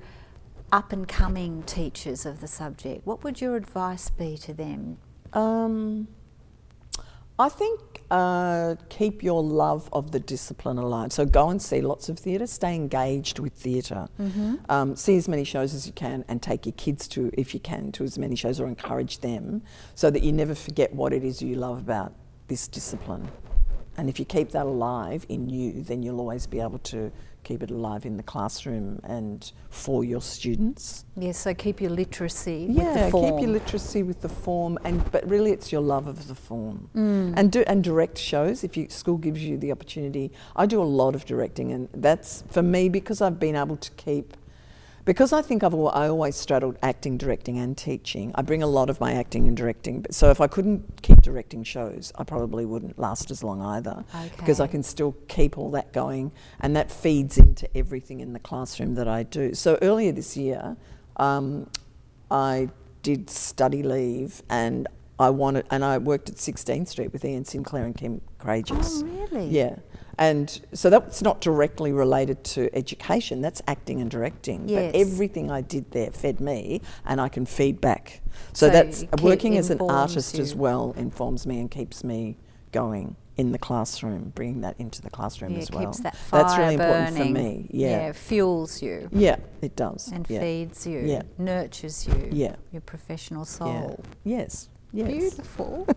up 0.73 0.93
and 0.93 1.07
coming 1.07 1.63
teachers 1.65 2.25
of 2.25 2.41
the 2.41 2.49
subject? 2.49 3.07
What 3.07 3.23
would 3.23 3.43
your 3.43 3.57
advice 3.57 4.09
be 4.09 4.39
to 4.39 4.55
them? 4.55 4.97
Um, 5.35 6.09
I 7.39 7.51
think 7.51 7.92
uh, 8.13 8.77
keep 8.89 9.23
your 9.23 9.43
love 9.43 9.89
of 9.93 10.11
the 10.11 10.21
discipline 10.21 10.79
alive. 10.79 11.13
So 11.13 11.25
go 11.25 11.49
and 11.49 11.61
see 11.61 11.81
lots 11.81 12.09
of 12.11 12.19
theatre. 12.19 12.47
Stay 12.47 12.75
engaged 12.75 13.39
with 13.39 13.55
theater 13.55 14.09
Um, 14.69 14.97
see 14.97 15.17
as 15.17 15.29
many 15.29 15.45
shows 15.45 15.75
as 15.75 15.87
you 15.87 15.95
can, 15.95 16.25
and 16.29 16.43
take 16.43 16.67
your 16.67 16.75
kids 16.77 17.09
to, 17.09 17.31
if 17.33 17.55
you 17.55 17.61
can, 17.61 17.91
to 17.93 18.05
as 18.05 18.19
many 18.19 18.37
shows 18.37 18.61
or 18.61 18.67
encourage 18.67 19.19
them, 19.21 19.63
so 19.95 20.11
that 20.11 20.23
you 20.23 20.33
never 20.33 20.55
forget 20.55 20.95
what 20.95 21.13
it 21.13 21.25
is 21.25 21.41
you 21.41 21.57
love 21.57 21.79
about 21.79 22.13
this 22.49 22.69
discipline. 22.69 23.27
And 23.97 24.09
if 24.09 24.19
you 24.19 24.25
keep 24.25 24.51
that 24.51 24.67
alive 24.67 25.27
in 25.29 25.49
you, 25.49 25.83
then 25.83 26.03
you'll 26.03 26.21
always 26.21 26.47
be 26.47 26.61
able 26.61 26.79
to 26.79 27.11
keep 27.45 27.63
it 27.63 27.71
alive 27.71 28.07
in 28.07 28.17
the 28.17 28.23
classroom 28.23 29.01
and 29.05 29.53
for 29.71 30.05
your 30.05 30.21
students. 30.21 31.05
Yes, 31.17 31.39
so 31.39 31.55
keep 31.55 31.81
your 31.81 31.91
literacy 31.91 32.67
with 32.69 32.77
Yeah, 32.77 33.05
the 33.05 33.11
form. 33.11 33.33
keep 33.33 33.41
your 33.43 33.51
literacy 33.51 34.03
with 34.03 34.21
the 34.21 34.29
form, 34.29 34.79
and 34.85 35.11
but 35.11 35.29
really 35.29 35.51
it's 35.53 35.73
your 35.73 35.81
love 35.81 36.07
of 36.07 36.29
the 36.29 36.35
form. 36.35 36.89
Mm. 36.95 37.35
And 37.37 37.51
do 37.53 37.65
and 37.67 37.83
direct 37.83 38.19
shows 38.19 38.65
if 38.65 38.77
your 38.77 38.89
school 38.91 39.17
gives 39.17 39.43
you 39.45 39.57
the 39.57 39.73
opportunity. 39.73 40.31
I 40.57 40.67
do 40.67 40.81
a 40.81 40.85
lot 40.85 41.15
of 41.15 41.25
directing, 41.25 41.73
and 41.73 41.89
that's 41.95 42.45
for 42.51 42.63
me 42.63 42.89
because 42.89 43.21
I've 43.21 43.39
been 43.41 43.57
able 43.57 43.77
to 43.77 43.91
keep. 43.93 44.37
Because 45.05 45.33
I 45.33 45.43
think 45.43 45.65
I've 45.65 45.75
I 45.75 46.09
always 46.09 46.37
straddled 46.37 46.79
acting, 46.83 47.19
directing, 47.19 47.59
and 47.59 47.77
teaching. 47.77 48.31
I 48.37 48.43
bring 48.43 48.63
a 48.63 48.69
lot 48.69 48.89
of 48.89 49.01
my 49.01 49.15
acting 49.15 49.49
and 49.49 49.57
directing. 49.57 50.07
So 50.11 50.31
if 50.31 50.41
I 50.41 50.47
couldn't 50.47 51.03
keep 51.03 51.23
directing 51.23 51.65
shows, 51.65 52.13
I 52.17 52.25
probably 52.25 52.65
wouldn't 52.65 52.99
last 52.99 53.31
as 53.31 53.43
long 53.43 53.61
either. 53.61 54.05
okay. 54.15 54.31
Because 54.37 54.61
I 54.61 54.69
can 54.69 54.83
still 54.83 55.17
keep 55.27 55.59
all 55.59 55.71
that 55.73 55.93
going, 55.93 56.31
and 56.61 56.77
that 56.77 56.91
feeds 56.91 57.37
into 57.37 57.69
everything 57.77 58.21
in 58.21 58.33
the 58.33 58.39
classroom 58.39 58.95
that 58.95 59.09
I 59.09 59.25
do. 59.25 59.55
So 59.55 59.77
earlier 59.83 60.13
this 60.13 60.37
year, 60.37 60.77
um, 61.17 61.69
I 62.31 62.69
did 63.03 63.29
study 63.29 63.83
leave, 63.83 64.43
and 64.49 64.87
I 65.19 65.31
wanted, 65.31 65.67
and 65.71 65.85
I 65.85 65.99
worked 65.99 66.29
at 66.29 66.37
16th 66.37 66.89
Street 66.89 67.13
with 67.13 67.25
Ian 67.25 67.45
Sinclair 67.45 67.85
and 67.85 67.97
Kim 67.97 68.21
Krejus. 68.39 69.03
Oh, 69.03 69.27
really? 69.33 69.49
Yeah. 69.49 69.77
And 70.23 70.61
so 70.73 70.89
that's 70.89 71.21
not 71.21 71.41
directly 71.41 71.91
related 71.93 72.45
to 72.45 72.71
education, 72.77 73.41
that's 73.41 73.61
acting 73.67 74.01
and 74.01 74.09
directing. 74.09 74.69
Yes. 74.69 74.93
But 74.93 75.01
everything 75.01 75.51
I 75.51 75.63
did 75.63 75.91
there 75.91 76.13
fed 76.13 76.41
me 76.41 76.81
and 77.05 77.21
I 77.21 77.29
can 77.29 77.45
feed 77.45 77.81
back. 77.81 78.21
So, 78.53 78.67
So 78.67 78.71
that's 78.71 79.05
working 79.21 79.59
as 79.59 79.71
an 79.71 79.81
artist 79.81 80.39
as 80.39 80.55
well 80.55 80.95
informs 80.97 81.45
me 81.45 81.59
and 81.59 81.69
keeps 81.69 82.05
me 82.05 82.37
going 82.71 83.17
in 83.37 83.51
the 83.51 83.59
classroom, 83.59 84.31
bringing 84.35 84.61
that 84.61 84.77
into 84.79 85.03
the 85.03 85.11
classroom 85.11 85.55
Yeah, 85.55 85.59
as 85.59 85.71
well. 85.73 85.87
keeps 85.87 86.01
that 86.01 86.15
fire 86.15 86.43
that's 86.45 86.57
really 86.57 86.75
important 86.75 87.17
for 87.17 87.25
me. 87.25 87.67
Yeah. 87.71 88.13
fuels 88.13 88.81
you 88.81 89.09
Yeah, 89.11 89.37
it 89.61 89.75
does. 89.75 90.09
and 90.13 90.25
yeah. 90.31 90.39
feeds 90.41 90.87
you, 90.87 91.01
Yeah. 91.01 91.23
nurtures 91.37 92.07
you, 92.07 92.29
Yeah. 92.31 92.55
your 92.71 92.83
professional 92.83 93.43
Yeah. 93.43 93.59
soul. 93.59 94.05
Yes. 94.23 94.69
Yes. 94.93 95.09
Beautiful. 95.09 95.89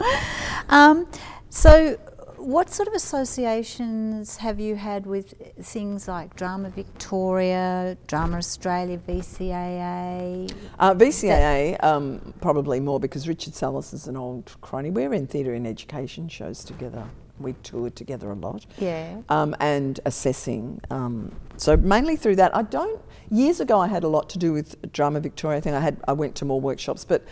um, 0.68 1.06
so, 1.50 1.96
what 2.38 2.70
sort 2.70 2.88
of 2.88 2.94
associations 2.94 4.36
have 4.36 4.60
you 4.60 4.76
had 4.76 5.06
with 5.06 5.34
things 5.60 6.08
like 6.08 6.34
Drama 6.36 6.70
Victoria, 6.70 7.96
Drama 8.06 8.38
Australia, 8.38 8.98
VCAA? 8.98 10.52
Uh, 10.78 10.94
VCAA, 10.94 11.82
um, 11.82 12.34
probably 12.40 12.80
more 12.80 13.00
because 13.00 13.28
Richard 13.28 13.54
Salas 13.54 13.92
is 13.92 14.06
an 14.06 14.16
old 14.16 14.56
crony. 14.60 14.90
We're 14.90 15.12
in 15.14 15.26
theatre 15.26 15.54
and 15.54 15.66
education 15.66 16.28
shows 16.28 16.64
together. 16.64 17.04
We 17.38 17.52
toured 17.62 17.96
together 17.96 18.30
a 18.30 18.34
lot. 18.34 18.66
Yeah. 18.78 19.20
Um, 19.28 19.54
and 19.60 20.00
assessing. 20.06 20.80
Um, 20.90 21.34
so 21.56 21.76
mainly 21.76 22.16
through 22.16 22.36
that. 22.36 22.54
I 22.56 22.62
don't. 22.62 23.00
Years 23.30 23.60
ago, 23.60 23.78
I 23.78 23.88
had 23.88 24.04
a 24.04 24.08
lot 24.08 24.28
to 24.30 24.38
do 24.38 24.52
with 24.52 24.92
Drama 24.92 25.20
Victoria. 25.20 25.58
I 25.58 25.60
think 25.60 25.76
I 25.76 25.80
had. 25.80 26.00
I 26.08 26.14
went 26.14 26.34
to 26.36 26.44
more 26.44 26.60
workshops, 26.60 27.04
but 27.04 27.24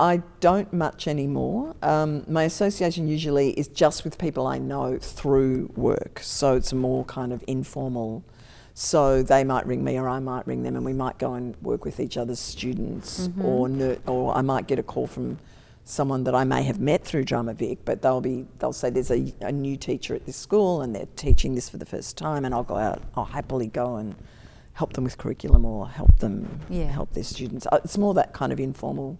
I 0.00 0.22
don't 0.40 0.72
much 0.72 1.08
anymore. 1.08 1.74
Um, 1.82 2.24
my 2.28 2.44
association 2.44 3.08
usually 3.08 3.50
is 3.50 3.68
just 3.68 4.04
with 4.04 4.16
people 4.18 4.46
I 4.46 4.58
know 4.58 4.98
through 4.98 5.72
work. 5.76 6.20
So 6.22 6.54
it's 6.54 6.72
more 6.72 7.04
kind 7.04 7.32
of 7.32 7.42
informal. 7.46 8.22
So 8.74 9.22
they 9.24 9.42
might 9.42 9.66
ring 9.66 9.82
me, 9.82 9.98
or 9.98 10.08
I 10.08 10.20
might 10.20 10.46
ring 10.46 10.62
them, 10.62 10.76
and 10.76 10.84
we 10.84 10.92
might 10.92 11.18
go 11.18 11.34
and 11.34 11.56
work 11.62 11.84
with 11.84 11.98
each 11.98 12.16
other's 12.16 12.38
students, 12.38 13.28
or 13.42 13.68
ner- 13.68 13.98
or 14.06 14.36
I 14.36 14.40
might 14.42 14.68
get 14.68 14.78
a 14.78 14.84
call 14.84 15.08
from 15.08 15.38
someone 15.84 16.22
that 16.24 16.34
I 16.34 16.44
may 16.44 16.62
have 16.62 16.78
met 16.78 17.02
through 17.04 17.24
Drama 17.24 17.54
Vic, 17.54 17.78
but 17.84 18.02
they'll 18.02 18.20
be 18.20 18.46
they'll 18.60 18.72
say 18.72 18.88
there's 18.90 19.10
a, 19.10 19.34
a 19.40 19.50
new 19.50 19.76
teacher 19.76 20.14
at 20.14 20.26
this 20.26 20.36
school 20.36 20.82
and 20.82 20.94
they're 20.94 21.08
teaching 21.16 21.56
this 21.56 21.68
for 21.68 21.76
the 21.78 21.86
first 21.86 22.16
time, 22.16 22.44
and 22.44 22.54
I'll 22.54 22.62
go 22.62 22.76
out. 22.76 23.02
I'll 23.16 23.24
happily 23.24 23.66
go 23.66 23.96
and 23.96 24.14
help 24.74 24.92
them 24.92 25.02
with 25.02 25.18
curriculum 25.18 25.64
or 25.64 25.88
help 25.88 26.16
them 26.18 26.60
Yeah. 26.70 26.84
help 26.84 27.14
their 27.14 27.24
students. 27.24 27.66
Uh, 27.72 27.80
It's 27.82 27.98
more 27.98 28.14
that 28.14 28.32
kind 28.32 28.52
of 28.52 28.60
informal 28.60 29.18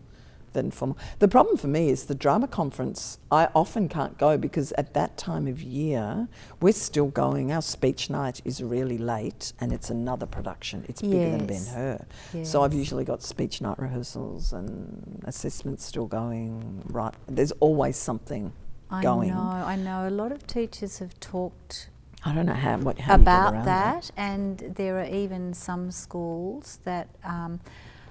than 0.63 0.71
formal. 0.71 0.99
The 1.19 1.29
problem 1.29 1.57
for 1.57 1.69
me 1.69 1.89
is 1.89 2.07
the 2.07 2.15
drama 2.15 2.49
conference. 2.49 3.19
I 3.31 3.49
often 3.55 3.89
can't 3.89 4.19
go 4.19 4.37
because 4.37 4.73
at 4.73 4.95
that 4.95 5.17
time 5.17 5.47
of 5.47 5.63
year 5.63 6.29
we're 6.61 6.73
still 6.73 7.09
going. 7.09 7.53
Our 7.53 7.63
speech 7.63 8.11
night 8.11 8.41
is 8.45 8.63
really 8.63 8.99
late, 8.99 9.53
and 9.61 9.73
it's 9.73 9.91
another 9.91 10.27
production. 10.27 10.85
It's 10.89 11.03
bigger 11.03 11.31
than 11.31 11.47
Ben 11.47 11.57
Yes. 11.59 11.75
Hur. 11.75 12.07
So 12.45 12.63
I've 12.63 12.75
usually 12.75 13.05
got 13.05 13.23
speech 13.23 13.61
night 13.61 13.79
rehearsals 13.79 14.53
and 14.53 15.23
assessments 15.25 15.85
still 15.85 16.07
going. 16.07 16.83
Right, 16.87 17.15
there's 17.27 17.53
always 17.53 17.97
something 17.97 18.53
I 18.91 19.03
going. 19.03 19.31
know, 19.31 19.41
I 19.41 19.77
know. 19.77 20.09
A 20.09 20.11
lot 20.11 20.33
of 20.33 20.47
teachers 20.47 20.99
have 20.99 21.19
talked 21.21 21.89
I 22.25 22.35
don't 22.35 22.47
know 22.47 22.55
how 22.55 22.77
what 22.79 22.99
how 22.99 23.15
about 23.15 23.55
around 23.55 23.67
that, 23.67 24.11
and 24.17 24.59
there 24.77 24.99
are 24.99 25.05
even 25.05 25.55
some 25.55 25.91
schools 25.91 26.81
that 26.85 27.09
um, 27.25 27.61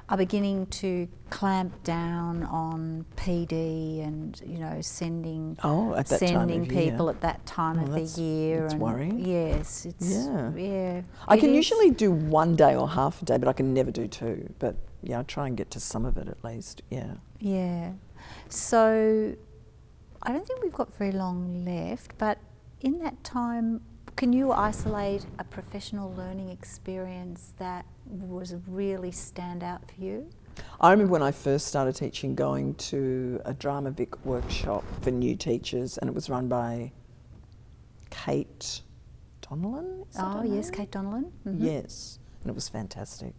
are 0.09 0.15
beginning 0.17 0.65
to 0.67 1.07
clamp 1.29 1.83
down 1.83 2.43
on 2.43 3.05
PD 3.17 4.01
and 4.05 4.41
you 4.45 4.57
know 4.57 4.79
sending 4.79 5.57
Oh, 5.63 5.93
at 5.95 6.07
that 6.07 6.19
time 6.19 6.29
sending 6.29 6.61
of 6.61 6.71
year. 6.71 6.91
people 6.91 7.09
at 7.09 7.19
that 7.21 7.45
time 7.45 7.77
Oh, 7.79 7.83
of 7.83 7.89
that's- 7.91 8.15
the 8.15 8.21
year. 8.21 8.67
and 8.67 8.79
worrying. 8.79 9.19
Yes, 9.19 9.85
it's 9.85 10.09
Yeah. 10.15 10.53
yeah. 10.55 11.01
I 11.27 11.37
can 11.37 11.49
is. 11.49 11.55
usually 11.57 11.91
do 11.91 12.11
one 12.11 12.55
day 12.55 12.75
or 12.75 12.87
half 12.87 13.21
a 13.21 13.25
day, 13.25 13.37
but 13.37 13.49
I 13.49 13.53
can 13.53 13.73
never 13.73 13.91
do 13.91 14.07
two. 14.07 14.53
But 14.59 14.77
yeah, 15.03 15.19
I 15.19 15.23
try 15.23 15.47
and 15.47 15.57
get 15.57 15.69
to 15.71 15.79
some 15.79 16.05
of 16.05 16.15
it 16.17 16.27
at 16.29 16.41
least. 16.43 16.81
Yeah. 16.89 17.15
Yeah. 17.39 17.91
So 18.47 19.35
I 20.23 20.31
don't 20.31 20.47
think 20.47 20.63
we've 20.63 20.73
got 20.73 20.93
very 20.95 21.11
long 21.11 21.65
left, 21.65 22.17
but 22.17 22.37
in 22.79 22.99
that 22.99 23.23
time, 23.23 23.81
can 24.17 24.33
you 24.33 24.51
isolate 24.51 25.23
a 25.37 25.43
professional 25.43 26.11
learning 26.15 26.49
experience 26.49 27.53
that 27.59 27.85
was 28.07 28.55
really 28.67 29.11
stand 29.11 29.63
out 29.63 29.81
for 29.89 30.03
you? 30.03 30.27
I 30.81 30.89
remember 30.89 31.13
when 31.13 31.21
I 31.21 31.31
first 31.31 31.67
started 31.67 31.95
teaching 31.95 32.33
going 32.33 32.73
to 32.75 33.39
a 33.45 33.53
Drama 33.53 33.91
Vic 33.91 34.25
workshop 34.25 34.83
for 35.01 35.11
new 35.11 35.35
teachers, 35.35 35.99
and 35.99 36.09
it 36.09 36.13
was 36.15 36.31
run 36.31 36.47
by 36.47 36.91
Kate 38.09 38.81
Donnellan. 39.43 40.07
Oh, 40.17 40.41
yes. 40.41 40.71
Kate 40.71 40.89
Donnellan. 40.89 41.31
Mhm. 41.45 41.57
Yes, 41.59 42.17
and 42.41 42.49
it 42.49 42.55
was 42.55 42.67
fantastic. 42.67 43.35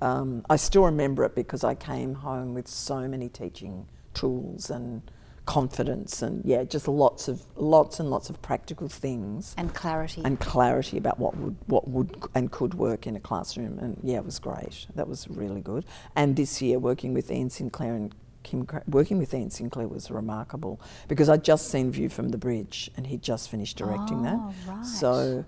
Um, 0.00 0.42
I 0.48 0.56
still 0.56 0.84
remember 0.84 1.22
it 1.24 1.34
because 1.34 1.64
I 1.64 1.74
came 1.74 2.14
home 2.14 2.54
with 2.54 2.66
so 2.66 3.06
many 3.08 3.28
teaching 3.28 3.88
tools 4.14 4.70
and 4.70 5.02
confidence, 5.48 6.20
and 6.20 6.44
yeah, 6.44 6.62
just 6.62 6.86
lots 6.86 7.26
of 7.26 7.42
lots 7.56 7.98
and 8.00 8.10
lots 8.10 8.28
of 8.28 8.40
practical 8.42 8.86
things 8.86 9.54
And 9.56 9.74
clarity. 9.74 10.20
and 10.22 10.38
clarity 10.38 10.98
about 10.98 11.18
what 11.18 11.34
would 11.38 11.56
what 11.66 11.88
would 11.88 12.10
and 12.34 12.52
could 12.52 12.74
work 12.74 13.06
in 13.06 13.16
a 13.16 13.20
classroom. 13.20 13.78
And 13.78 13.98
yeah, 14.02 14.18
it 14.18 14.26
was 14.26 14.38
great. 14.38 14.86
That 14.94 15.08
was 15.08 15.26
really 15.28 15.62
good. 15.62 15.86
And 16.14 16.36
this 16.36 16.60
year, 16.60 16.78
working 16.78 17.14
with 17.14 17.30
Ian 17.30 17.48
Sinclair 17.48 17.94
and 17.94 18.14
Kim, 18.42 18.66
Cra- 18.66 18.82
working 18.86 19.16
with 19.18 19.32
Ian 19.32 19.48
Sinclair 19.50 19.88
was 19.88 20.10
remarkable 20.10 20.80
because 21.08 21.30
I'd 21.30 21.44
just 21.44 21.70
seen 21.70 21.90
View 21.92 22.10
from 22.10 22.28
the 22.28 22.38
Bridge, 22.38 22.90
and 22.96 23.06
he'd 23.06 23.22
just 23.22 23.48
finished 23.50 23.78
directing 23.78 24.22
that. 24.24 24.38
Oh, 24.38 24.54
right. 24.68 24.84
So 24.84 25.44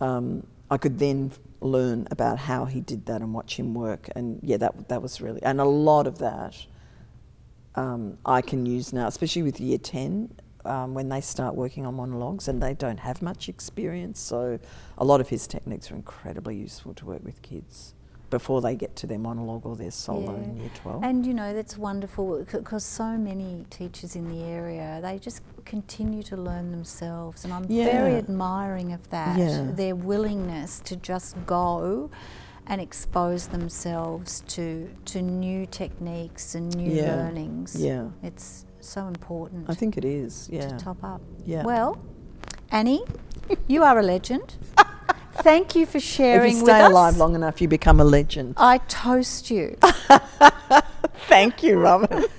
um, 0.00 0.46
I 0.70 0.78
could 0.78 0.98
then 0.98 1.30
learn 1.60 2.08
about 2.10 2.38
how 2.38 2.64
he 2.64 2.80
did 2.80 3.04
that 3.04 3.20
and 3.20 3.34
watch 3.34 3.58
him 3.58 3.74
work. 3.74 4.08
And 4.16 4.40
yeah, 4.42 4.56
that 4.56 4.88
that 4.88 5.02
was 5.02 5.20
really 5.20 5.42
and 5.42 5.60
a 5.60 5.70
lot 5.90 6.06
of 6.06 6.16
that 6.20 6.54
um, 7.74 8.18
I 8.24 8.42
can 8.42 8.66
use 8.66 8.92
now, 8.92 9.06
especially 9.06 9.42
with 9.42 9.60
year 9.60 9.78
10 9.78 10.30
um, 10.64 10.94
when 10.94 11.08
they 11.08 11.20
start 11.20 11.54
working 11.54 11.86
on 11.86 11.94
monologues 11.94 12.48
and 12.48 12.62
they 12.62 12.74
don't 12.74 13.00
have 13.00 13.22
much 13.22 13.48
experience. 13.48 14.20
So 14.20 14.58
a 14.98 15.04
lot 15.04 15.20
of 15.20 15.28
his 15.28 15.46
techniques 15.46 15.90
are 15.90 15.94
incredibly 15.94 16.56
useful 16.56 16.94
to 16.94 17.06
work 17.06 17.24
with 17.24 17.40
kids 17.42 17.94
before 18.30 18.62
they 18.62 18.74
get 18.74 18.96
to 18.96 19.06
their 19.06 19.18
monologue 19.18 19.66
or 19.66 19.76
their 19.76 19.90
solo 19.90 20.34
in 20.36 20.56
year 20.56 20.70
12. 20.74 21.04
And 21.04 21.26
you 21.26 21.34
know, 21.34 21.52
that's 21.52 21.76
wonderful 21.76 22.38
because 22.44 22.84
so 22.84 23.18
many 23.18 23.66
teachers 23.68 24.16
in 24.16 24.26
the 24.28 24.42
area, 24.44 25.00
they 25.02 25.18
just 25.18 25.42
continue 25.66 26.22
to 26.24 26.36
learn 26.36 26.70
themselves. 26.70 27.44
And 27.44 27.52
I'm 27.52 27.66
very 27.68 28.16
admiring 28.16 28.92
of 28.92 29.08
that, 29.10 29.36
Yeah. 29.36 29.70
their 29.72 29.94
willingness 29.94 30.80
to 30.80 30.96
just 30.96 31.36
go 31.46 32.10
and 32.66 32.80
expose 32.80 33.48
themselves 33.48 34.42
to, 34.48 34.88
to 35.06 35.20
new 35.22 35.66
techniques 35.66 36.54
and 36.54 36.74
new 36.76 36.90
Yeah. 36.92 37.16
learnings. 37.16 37.76
Yeah. 37.76 38.08
It's 38.22 38.64
so 38.80 39.06
important 39.06 39.68
I 39.68 39.74
think 39.74 39.96
it 39.96 40.04
is, 40.04 40.48
yeah. 40.50 40.68
to 40.68 40.76
top 40.76 41.02
up. 41.04 41.20
Yeah. 41.44 41.64
Well, 41.64 41.98
Annie, 42.70 43.04
you 43.68 43.82
are 43.82 43.98
a 43.98 44.02
legend. 44.02 44.54
Thank 45.36 45.74
you 45.74 45.86
for 45.86 45.98
sharing. 46.00 46.50
if 46.52 46.58
you 46.58 46.64
stay 46.66 46.80
us. 46.80 46.90
alive 46.90 47.16
long 47.16 47.34
enough, 47.34 47.60
you 47.60 47.68
become 47.68 48.00
a 48.00 48.04
legend. 48.04 48.54
I 48.58 48.78
toast 48.78 49.50
you. 49.50 49.76
Thank 51.28 51.62
you, 51.62 51.78
Robin. 51.78 52.24